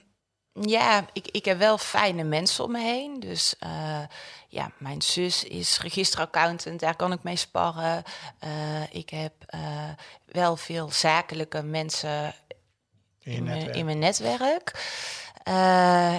ja, 0.60 1.06
ik, 1.12 1.28
ik 1.28 1.44
heb 1.44 1.58
wel 1.58 1.78
fijne 1.78 2.22
mensen 2.22 2.64
om 2.64 2.72
me 2.72 2.80
heen. 2.80 3.20
Dus 3.20 3.54
eh, 3.58 4.02
ja, 4.48 4.70
mijn 4.78 5.02
zus 5.02 5.44
is 5.44 5.80
registeraccountant, 5.80 6.80
daar 6.80 6.96
kan 6.96 7.12
ik 7.12 7.22
mee 7.22 7.36
sparren. 7.36 8.02
Eh, 8.38 8.94
ik 8.94 9.10
heb 9.10 9.32
eh, 9.46 9.88
wel 10.24 10.56
veel 10.56 10.90
zakelijke 10.90 11.62
mensen 11.62 12.34
In 13.18 13.32
in, 13.32 13.44
mijn, 13.44 13.56
netwerk? 13.56 13.76
in 13.76 13.84
mijn 13.84 13.98
netwerk. 13.98 14.72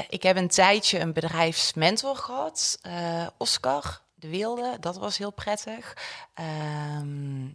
Ik 0.10 0.24
heb 0.24 0.36
een 0.36 0.48
tijdje 0.48 1.00
een 1.00 1.14
bedrijfsmentor 1.14 2.16
gehad, 2.16 2.80
eh, 2.82 3.28
Oscar 3.38 4.02
de 4.16 4.30
Wilde. 4.30 4.78
Dat 4.80 4.98
was 4.98 5.18
heel 5.18 5.32
prettig. 5.32 5.98
Ehm, 6.34 7.48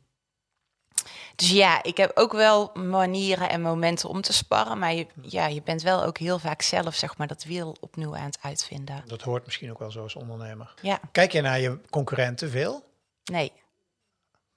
dus 1.36 1.50
ja, 1.50 1.82
ik 1.82 1.96
heb 1.96 2.10
ook 2.14 2.32
wel 2.32 2.70
manieren 2.74 3.48
en 3.48 3.60
momenten 3.62 4.08
om 4.08 4.20
te 4.20 4.32
sparren. 4.32 4.78
Maar 4.78 4.94
je, 4.94 5.06
ja, 5.22 5.46
je 5.46 5.62
bent 5.62 5.82
wel 5.82 6.02
ook 6.04 6.18
heel 6.18 6.38
vaak 6.38 6.62
zelf 6.62 6.94
zeg 6.94 7.16
maar, 7.16 7.26
dat 7.26 7.44
wiel 7.44 7.76
opnieuw 7.80 8.16
aan 8.16 8.24
het 8.24 8.38
uitvinden. 8.42 9.02
Dat 9.06 9.22
hoort 9.22 9.44
misschien 9.44 9.70
ook 9.70 9.78
wel 9.78 9.90
zo 9.90 10.02
als 10.02 10.14
ondernemer. 10.14 10.74
Ja, 10.82 11.00
Kijk 11.12 11.32
je 11.32 11.40
naar 11.40 11.60
je 11.60 11.78
concurrenten 11.90 12.50
veel? 12.50 12.84
nee. 13.24 13.52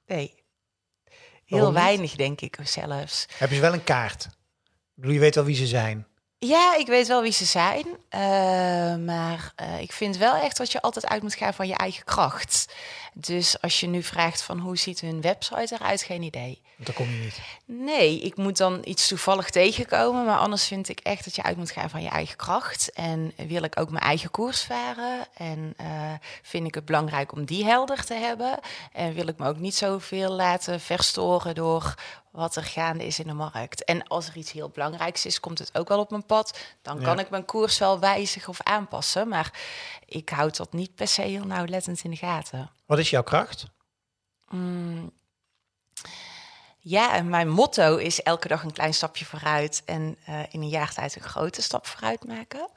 Nee. 0.06 0.38
Heel 1.46 1.74
weinig, 1.74 2.16
denk 2.16 2.42
ik 2.42 2.58
zelfs. 2.64 3.26
Heb 3.38 3.52
je 3.52 3.60
wel 3.60 3.74
een 3.74 3.84
kaart? 3.84 4.24
Ik 4.26 4.32
bedoel, 4.96 5.14
je 5.14 5.20
weet 5.20 5.36
wel 5.36 5.44
wie 5.44 5.56
ze 5.56 5.68
zijn. 5.68 6.08
Ja, 6.38 6.76
ik 6.78 6.88
weet 6.88 7.08
wel 7.08 7.22
wie 7.22 7.32
ze 7.32 7.46
zijn. 7.46 7.86
eh, 8.10 8.20
maar 8.96 9.52
eh, 9.56 9.80
ik 9.82 9.92
vind 9.92 10.18
wel 10.18 10.36
echt 10.36 10.58
dat 10.58 10.72
je 10.72 10.82
altijd 10.82 11.08
uit 11.08 11.22
moet 11.22 11.36
gaan 11.36 11.54
van 11.54 11.68
je 11.68 11.74
eigen 11.76 12.04
kracht. 12.06 12.74
Dus 13.14 13.62
als 13.62 13.80
je 13.80 13.88
nu 13.88 14.04
vraagt 14.04 14.42
van 14.42 14.60
hoe 14.60 14.78
ziet 14.78 15.00
hun 15.00 15.22
website 15.22 15.76
eruit, 15.76 16.02
geen 16.02 16.22
idee. 16.22 16.62
Daar 16.76 16.94
kom 16.96 17.10
je 17.10 17.18
niet. 17.20 17.40
Nee, 17.66 18.20
ik 18.20 18.36
moet 18.38 18.58
dan 18.58 18.82
iets 18.84 19.08
toevallig 19.08 19.50
tegenkomen. 19.50 20.26
Maar 20.26 20.38
anders 20.38 20.68
vind 20.68 20.90
ik 20.90 21.00
echt 21.00 21.24
dat 21.24 21.36
je 21.36 21.44
uit 21.44 21.58
moet 21.58 21.72
gaan 21.72 21.90
van 21.90 22.02
je 22.02 22.10
eigen 22.10 22.36
kracht. 22.38 22.92
En 22.92 23.34
wil 23.36 23.64
ik 23.64 23.80
ook 23.80 23.90
mijn 23.90 24.04
eigen 24.04 24.32
koers 24.32 24.62
varen. 24.62 25.28
En 25.34 25.74
eh, 25.78 26.12
vind 26.42 26.68
ik 26.68 26.76
het 26.76 26.86
belangrijk 26.86 27.32
om 27.32 27.46
die 27.46 27.66
helder 27.66 28.06
te 28.06 28.14
hebben. 28.14 28.60
En 28.92 29.14
wil 29.14 29.28
ik 29.28 29.38
me 29.38 29.48
ook 29.48 29.58
niet 29.58 29.76
zoveel 29.76 30.32
laten 30.32 30.80
verstoren 30.80 31.56
door 31.56 31.94
wat 32.32 32.56
er 32.56 32.64
gaande 32.64 33.06
is 33.06 33.20
in 33.20 33.28
de 33.28 33.34
markt. 33.34 33.84
En 33.84 34.08
als 34.08 34.28
er 34.28 34.38
iets 34.38 34.52
heel 34.52 34.70
belangrijks 34.70 35.26
is, 35.26 35.40
komt 35.40 35.60
het 35.60 35.78
ook 35.78 35.88
wel 35.88 36.00
op 36.00 36.10
mijn 36.10 36.26
pad. 36.26 36.58
Dan 36.82 37.02
kan 37.02 37.16
Ja. 37.16 37.22
ik 37.22 37.30
mijn 37.30 37.46
koers 37.46 37.78
wel 37.78 38.00
wijzigen 38.00 38.50
of 38.50 38.62
aanpassen. 38.62 39.28
Maar 39.28 39.54
ik 40.06 40.30
houd 40.30 40.58
dat 40.58 40.74
niet 40.74 40.96
per 40.96 41.08
se 41.08 41.22
heel 41.22 41.46
nauwlettend 41.46 42.04
in 42.04 42.10
de 42.10 42.16
gaten. 42.18 42.70
Wat 42.90 43.00
is 43.00 43.10
jouw 43.10 43.24
kracht? 43.24 43.66
Mm. 44.48 45.12
Ja, 46.80 47.14
en 47.14 47.30
mijn 47.30 47.50
motto 47.50 47.98
is 47.98 48.22
elke 48.22 48.48
dag 48.48 48.64
een 48.64 48.74
klein 48.74 48.94
stapje 48.94 49.26
vooruit 49.26 49.82
en 49.86 50.18
eh, 50.26 50.40
in 50.50 50.62
een 50.62 50.70
jaar 50.70 50.94
tijd 50.94 51.16
een 51.16 51.22
grote 51.22 51.62
stap 51.62 51.88
vooruit 51.88 52.26
maken. 52.26 52.70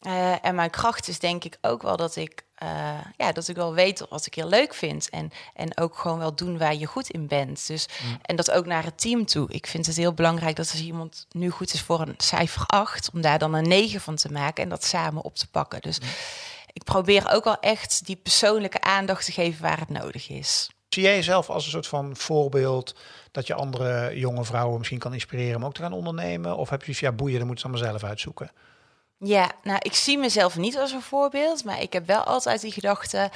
Eh, 0.00 0.44
en 0.44 0.54
mijn 0.54 0.70
kracht 0.70 1.08
is 1.08 1.18
denk 1.18 1.44
ik 1.44 1.58
ook 1.60 1.82
wel 1.82 1.96
dat 1.96 2.16
ik, 2.16 2.44
eh, 2.54 3.00
ja, 3.16 3.32
dat 3.32 3.48
ik 3.48 3.56
wel 3.56 3.74
weet 3.74 4.08
wat 4.08 4.26
ik 4.26 4.34
heel 4.34 4.48
leuk 4.48 4.74
vind. 4.74 5.08
En, 5.08 5.30
en 5.54 5.78
ook 5.78 5.98
gewoon 5.98 6.18
wel 6.18 6.34
doen 6.34 6.58
waar 6.58 6.74
je 6.74 6.86
goed 6.86 7.10
in 7.10 7.26
bent. 7.26 7.66
Dus, 7.66 7.88
En 8.22 8.36
dat 8.36 8.50
ook 8.50 8.66
naar 8.66 8.84
het 8.84 9.00
team 9.00 9.26
toe. 9.26 9.48
Ik 9.50 9.66
vind 9.66 9.86
het 9.86 9.96
heel 9.96 10.14
belangrijk 10.14 10.56
dat 10.56 10.70
als 10.70 10.80
iemand 10.80 11.26
nu 11.30 11.50
goed 11.50 11.72
is 11.72 11.82
voor 11.82 12.00
een 12.00 12.14
cijfer 12.16 12.66
8, 12.66 13.10
om 13.12 13.20
daar 13.20 13.38
dan 13.38 13.54
een 13.54 13.68
9 13.68 14.00
van 14.00 14.16
te 14.16 14.32
maken 14.32 14.62
en 14.62 14.68
dat 14.68 14.84
samen 14.84 15.22
op 15.22 15.34
te 15.34 15.50
pakken. 15.50 15.80
Dus 15.80 15.98
ik 16.76 16.84
probeer 16.84 17.32
ook 17.32 17.44
wel 17.44 17.60
echt 17.60 18.06
die 18.06 18.16
persoonlijke 18.16 18.80
aandacht 18.80 19.24
te 19.24 19.32
geven 19.32 19.62
waar 19.62 19.78
het 19.78 19.88
nodig 19.88 20.28
is. 20.28 20.70
Zie 20.88 21.02
jij 21.02 21.14
jezelf 21.14 21.50
als 21.50 21.64
een 21.64 21.70
soort 21.70 21.86
van 21.86 22.16
voorbeeld 22.16 22.94
dat 23.30 23.46
je 23.46 23.54
andere 23.54 24.18
jonge 24.18 24.44
vrouwen 24.44 24.78
misschien 24.78 24.98
kan 24.98 25.12
inspireren 25.12 25.56
om 25.56 25.64
ook 25.64 25.74
te 25.74 25.82
gaan 25.82 25.92
ondernemen? 25.92 26.56
Of 26.56 26.70
heb 26.70 26.84
je 26.84 26.96
ja 26.96 27.12
boeien, 27.12 27.38
dan 27.38 27.46
moeten 27.46 27.66
ze 27.66 27.72
allemaal 27.72 27.90
zelf 27.90 28.10
uitzoeken? 28.10 28.50
Ja, 29.18 29.52
nou, 29.62 29.78
ik 29.82 29.94
zie 29.94 30.18
mezelf 30.18 30.56
niet 30.56 30.78
als 30.78 30.92
een 30.92 31.02
voorbeeld, 31.02 31.64
maar 31.64 31.80
ik 31.80 31.92
heb 31.92 32.06
wel 32.06 32.22
altijd 32.22 32.60
die 32.60 32.72
gedachte, 32.72 33.30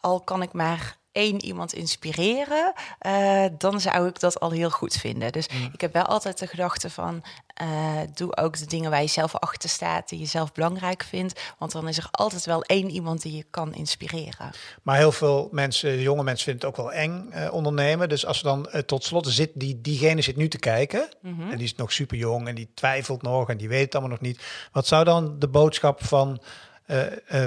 al 0.00 0.20
kan 0.20 0.42
ik 0.42 0.52
maar 0.52 0.96
één 1.12 1.44
iemand 1.44 1.72
inspireren, 1.72 2.72
uh, 3.06 3.44
dan 3.58 3.80
zou 3.80 4.08
ik 4.08 4.20
dat 4.20 4.40
al 4.40 4.50
heel 4.50 4.70
goed 4.70 4.94
vinden. 4.94 5.32
Dus 5.32 5.48
mm. 5.48 5.70
ik 5.72 5.80
heb 5.80 5.92
wel 5.92 6.02
altijd 6.02 6.38
de 6.38 6.46
gedachte 6.46 6.90
van, 6.90 7.22
uh, 7.62 8.00
doe 8.14 8.36
ook 8.36 8.58
de 8.58 8.66
dingen 8.66 8.90
waar 8.90 9.02
je 9.02 9.06
zelf 9.06 9.36
achter 9.36 9.68
staat, 9.68 10.08
die 10.08 10.18
je 10.18 10.26
zelf 10.26 10.52
belangrijk 10.52 11.02
vindt, 11.02 11.54
want 11.58 11.72
dan 11.72 11.88
is 11.88 11.96
er 11.96 12.08
altijd 12.10 12.46
wel 12.46 12.62
één 12.62 12.90
iemand 12.90 13.22
die 13.22 13.36
je 13.36 13.44
kan 13.50 13.74
inspireren. 13.74 14.50
Maar 14.82 14.96
heel 14.96 15.12
veel 15.12 15.48
mensen, 15.52 16.00
jonge 16.00 16.22
mensen 16.22 16.44
vinden 16.44 16.68
het 16.68 16.78
ook 16.78 16.84
wel 16.84 16.92
eng 16.92 17.30
uh, 17.34 17.52
ondernemen. 17.52 18.08
Dus 18.08 18.26
als 18.26 18.38
ze 18.38 18.44
dan 18.44 18.68
tot 18.86 19.04
slot 19.04 19.26
zit, 19.26 19.50
die, 19.54 19.80
diegene 19.80 20.22
zit 20.22 20.36
nu 20.36 20.48
te 20.48 20.58
kijken 20.58 21.08
mm 21.20 21.34
-hmm. 21.34 21.50
en 21.50 21.56
die 21.56 21.66
is 21.66 21.74
nog 21.74 21.92
super 21.92 22.16
jong 22.16 22.48
en 22.48 22.54
die 22.54 22.70
twijfelt 22.74 23.22
nog 23.22 23.48
en 23.48 23.56
die 23.56 23.68
weet 23.68 23.84
het 23.84 23.92
allemaal 23.94 24.10
nog 24.10 24.20
niet. 24.20 24.42
Wat 24.72 24.86
zou 24.86 25.04
dan 25.04 25.38
de 25.38 25.48
boodschap 25.48 26.04
van 26.04 26.40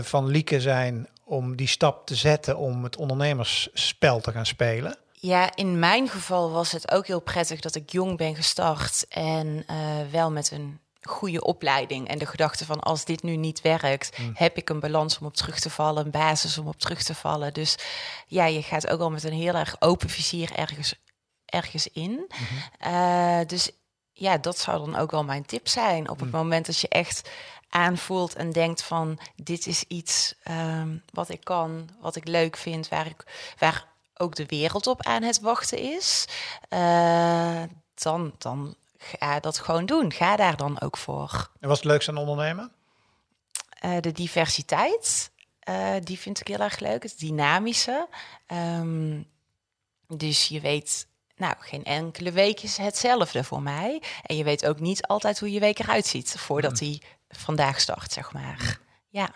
van 0.02 0.28
Lieke 0.28 0.62
zijn 0.62 1.08
om 1.26 1.56
die 1.56 1.68
stap 1.68 2.06
te 2.06 2.16
zetten 2.16 2.58
om 2.58 2.84
het 2.84 2.98
ondernemersspel 2.98 4.20
te 4.22 4.32
gaan 4.32 4.46
spelen? 4.46 4.98
Ja, 5.12 5.56
in 5.56 5.80
mijn 5.80 6.10
geval 6.10 6.52
was 6.52 6.72
het 6.72 6.92
ook 6.92 7.08
heel 7.08 7.22
prettig 7.22 7.60
dat 7.60 7.76
ik 7.76 7.92
jong 7.92 8.18
ben 8.18 8.36
gestart 8.36 9.06
en 9.10 9.66
uh, 9.70 9.76
wel 10.12 10.32
met 10.32 10.52
een 10.52 10.80
goede 11.02 11.42
opleiding 11.42 12.08
en 12.08 12.20
de 12.20 12.26
gedachte 12.26 12.66
van 12.66 12.80
als 12.80 13.06
dit 13.06 13.24
nu 13.24 13.36
niet 13.36 13.62
werkt, 13.62 14.18
mm. 14.18 14.32
heb 14.34 14.58
ik 14.58 14.70
een 14.70 14.80
balans 14.80 15.20
om 15.20 15.26
op 15.26 15.36
terug 15.36 15.60
te 15.60 15.70
vallen, 15.70 16.06
een 16.06 16.12
basis 16.12 16.58
om 16.58 16.68
op 16.68 16.80
terug 16.80 17.04
te 17.04 17.16
vallen. 17.16 17.54
Dus 17.54 17.78
ja, 18.28 18.46
je 18.46 18.62
gaat 18.62 18.88
ook 18.88 19.00
al 19.00 19.10
met 19.10 19.24
een 19.24 19.34
heel 19.34 19.54
erg 19.54 19.76
open 19.80 20.10
vizier 20.10 20.52
ergens, 20.56 20.96
ergens 21.46 21.88
in. 21.88 22.12
Mm 22.12 22.28
-hmm. 22.28 22.94
uh, 22.94 23.48
dus 23.48 23.72
ja, 24.12 24.38
dat 24.38 24.58
zou 24.58 24.86
dan 24.86 24.96
ook 24.96 25.12
wel 25.12 25.24
mijn 25.24 25.46
tip 25.46 25.68
zijn. 25.68 26.10
Op 26.10 26.20
het 26.20 26.32
mm. 26.32 26.38
moment 26.38 26.66
dat 26.66 26.80
je 26.80 26.88
echt 26.88 27.30
aanvoelt 27.74 28.36
en 28.36 28.52
denkt 28.52 28.84
van 28.84 29.20
dit 29.36 29.68
is 29.68 29.84
iets 29.88 30.36
um, 30.48 31.04
wat 31.12 31.30
ik 31.30 31.44
kan, 31.44 31.90
wat 32.00 32.16
ik 32.16 32.28
leuk 32.28 32.58
vind, 32.58 32.90
waar, 32.90 33.06
ik, 33.06 33.54
waar 33.58 33.88
ook 34.18 34.36
de 34.36 34.46
wereld 34.46 34.88
op 34.88 35.04
aan 35.04 35.24
het 35.24 35.40
wachten 35.40 35.78
is, 35.78 36.26
uh, 36.70 37.64
dan, 37.94 38.34
dan 38.38 38.76
ga 38.98 39.40
dat 39.40 39.60
gewoon 39.60 39.86
doen. 39.86 40.12
Ga 40.12 40.36
daar 40.36 40.58
dan 40.58 40.82
ook 40.82 40.98
voor. 40.98 41.50
En 41.60 41.68
wat 41.68 41.78
is 41.78 41.84
het 41.84 41.92
leukste 41.92 42.12
aan 42.12 42.18
ondernemen? 42.18 42.72
Uh, 43.86 43.98
de 44.00 44.12
diversiteit, 44.12 45.32
uh, 45.70 45.96
die 46.04 46.20
vind 46.20 46.40
ik 46.40 46.48
heel 46.48 46.60
erg 46.60 46.80
leuk. 46.80 47.04
Het 47.04 47.20
dynamische. 47.20 48.08
Um, 48.48 49.28
dus 50.08 50.48
je 50.48 50.60
weet 50.60 51.08
nou, 51.36 51.56
geen 51.60 51.84
enkele 51.84 52.32
week 52.32 52.62
is 52.62 52.78
hetzelfde 52.78 53.44
voor 53.44 53.62
mij. 53.62 54.02
En 54.24 54.36
je 54.36 54.44
weet 54.44 54.66
ook 54.66 54.80
niet 54.80 55.08
altijd 55.08 55.40
hoe 55.40 55.52
je 55.52 55.60
week 55.60 55.80
eruit 55.80 56.06
ziet 56.06 56.36
voordat 56.38 56.78
die 56.78 57.02
vandaag 57.38 57.80
start, 57.80 58.12
zeg 58.12 58.34
maar. 58.34 58.80
Ja. 59.10 59.28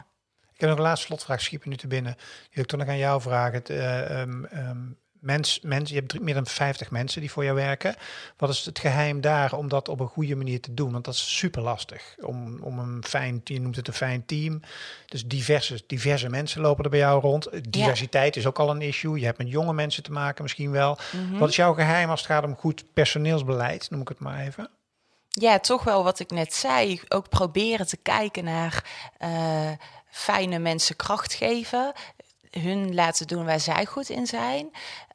Ik 0.53 0.63
heb 0.63 0.69
nog 0.69 0.77
een 0.77 0.85
laatste 0.85 1.05
slotvraag, 1.05 1.41
schiep 1.41 1.65
nu 1.65 1.75
te 1.75 1.87
binnen. 1.87 2.13
Die 2.13 2.49
wil 2.51 2.63
ik 2.63 2.69
toch 2.69 2.79
nog 2.79 2.87
aan 2.87 2.97
jou 2.97 3.21
vragen. 3.21 3.53
Het, 3.53 3.69
uh, 3.69 4.19
um, 4.19 4.97
mens, 5.19 5.59
mens, 5.61 5.89
je 5.89 5.95
hebt 5.95 6.19
meer 6.19 6.33
dan 6.33 6.45
50 6.45 6.91
mensen 6.91 7.21
die 7.21 7.31
voor 7.31 7.43
jou 7.43 7.55
werken. 7.55 7.95
Wat 8.37 8.49
is 8.49 8.65
het 8.65 8.79
geheim 8.79 9.21
daar 9.21 9.53
om 9.53 9.67
dat 9.67 9.89
op 9.89 9.99
een 9.99 10.07
goede 10.07 10.35
manier 10.35 10.61
te 10.61 10.73
doen? 10.73 10.91
Want 10.91 11.05
dat 11.05 11.13
is 11.13 11.37
super 11.37 11.61
lastig. 11.61 12.15
Om, 12.19 12.59
om 12.61 12.79
een 12.79 13.03
fijn, 13.07 13.41
je 13.43 13.61
noemt 13.61 13.75
het 13.75 13.87
een 13.87 13.93
fijn 13.93 14.25
team. 14.25 14.61
Dus 15.05 15.25
diverse, 15.25 15.83
diverse 15.87 16.29
mensen 16.29 16.61
lopen 16.61 16.83
er 16.83 16.89
bij 16.89 16.99
jou 16.99 17.21
rond. 17.21 17.71
Diversiteit 17.71 18.35
is 18.35 18.45
ook 18.45 18.59
al 18.59 18.69
een 18.69 18.81
issue. 18.81 19.19
Je 19.19 19.25
hebt 19.25 19.37
met 19.37 19.49
jonge 19.49 19.73
mensen 19.73 20.03
te 20.03 20.11
maken 20.11 20.43
misschien 20.43 20.71
wel. 20.71 20.97
Mhm. 21.11 21.37
Wat 21.37 21.49
is 21.49 21.55
jouw 21.55 21.73
geheim 21.73 22.09
als 22.09 22.19
het 22.19 22.29
gaat 22.29 22.43
om 22.43 22.55
goed 22.55 22.83
personeelsbeleid? 22.93 23.89
Noem 23.89 24.01
ik 24.01 24.07
het 24.07 24.19
maar 24.19 24.39
even 24.39 24.69
ja, 25.39 25.59
toch 25.59 25.83
wel 25.83 26.03
wat 26.03 26.19
ik 26.19 26.31
net 26.31 26.53
zei. 26.53 27.01
Ook 27.07 27.29
proberen 27.29 27.87
te 27.87 27.97
kijken 27.97 28.43
naar 28.43 28.83
uh, 29.19 29.71
fijne 30.09 30.59
mensen 30.59 30.95
kracht 30.95 31.33
geven. 31.33 31.93
Hun 32.51 32.93
laten 32.93 33.27
doen 33.27 33.45
waar 33.45 33.59
zij 33.59 33.85
goed 33.85 34.09
in 34.09 34.27
zijn. 34.27 34.71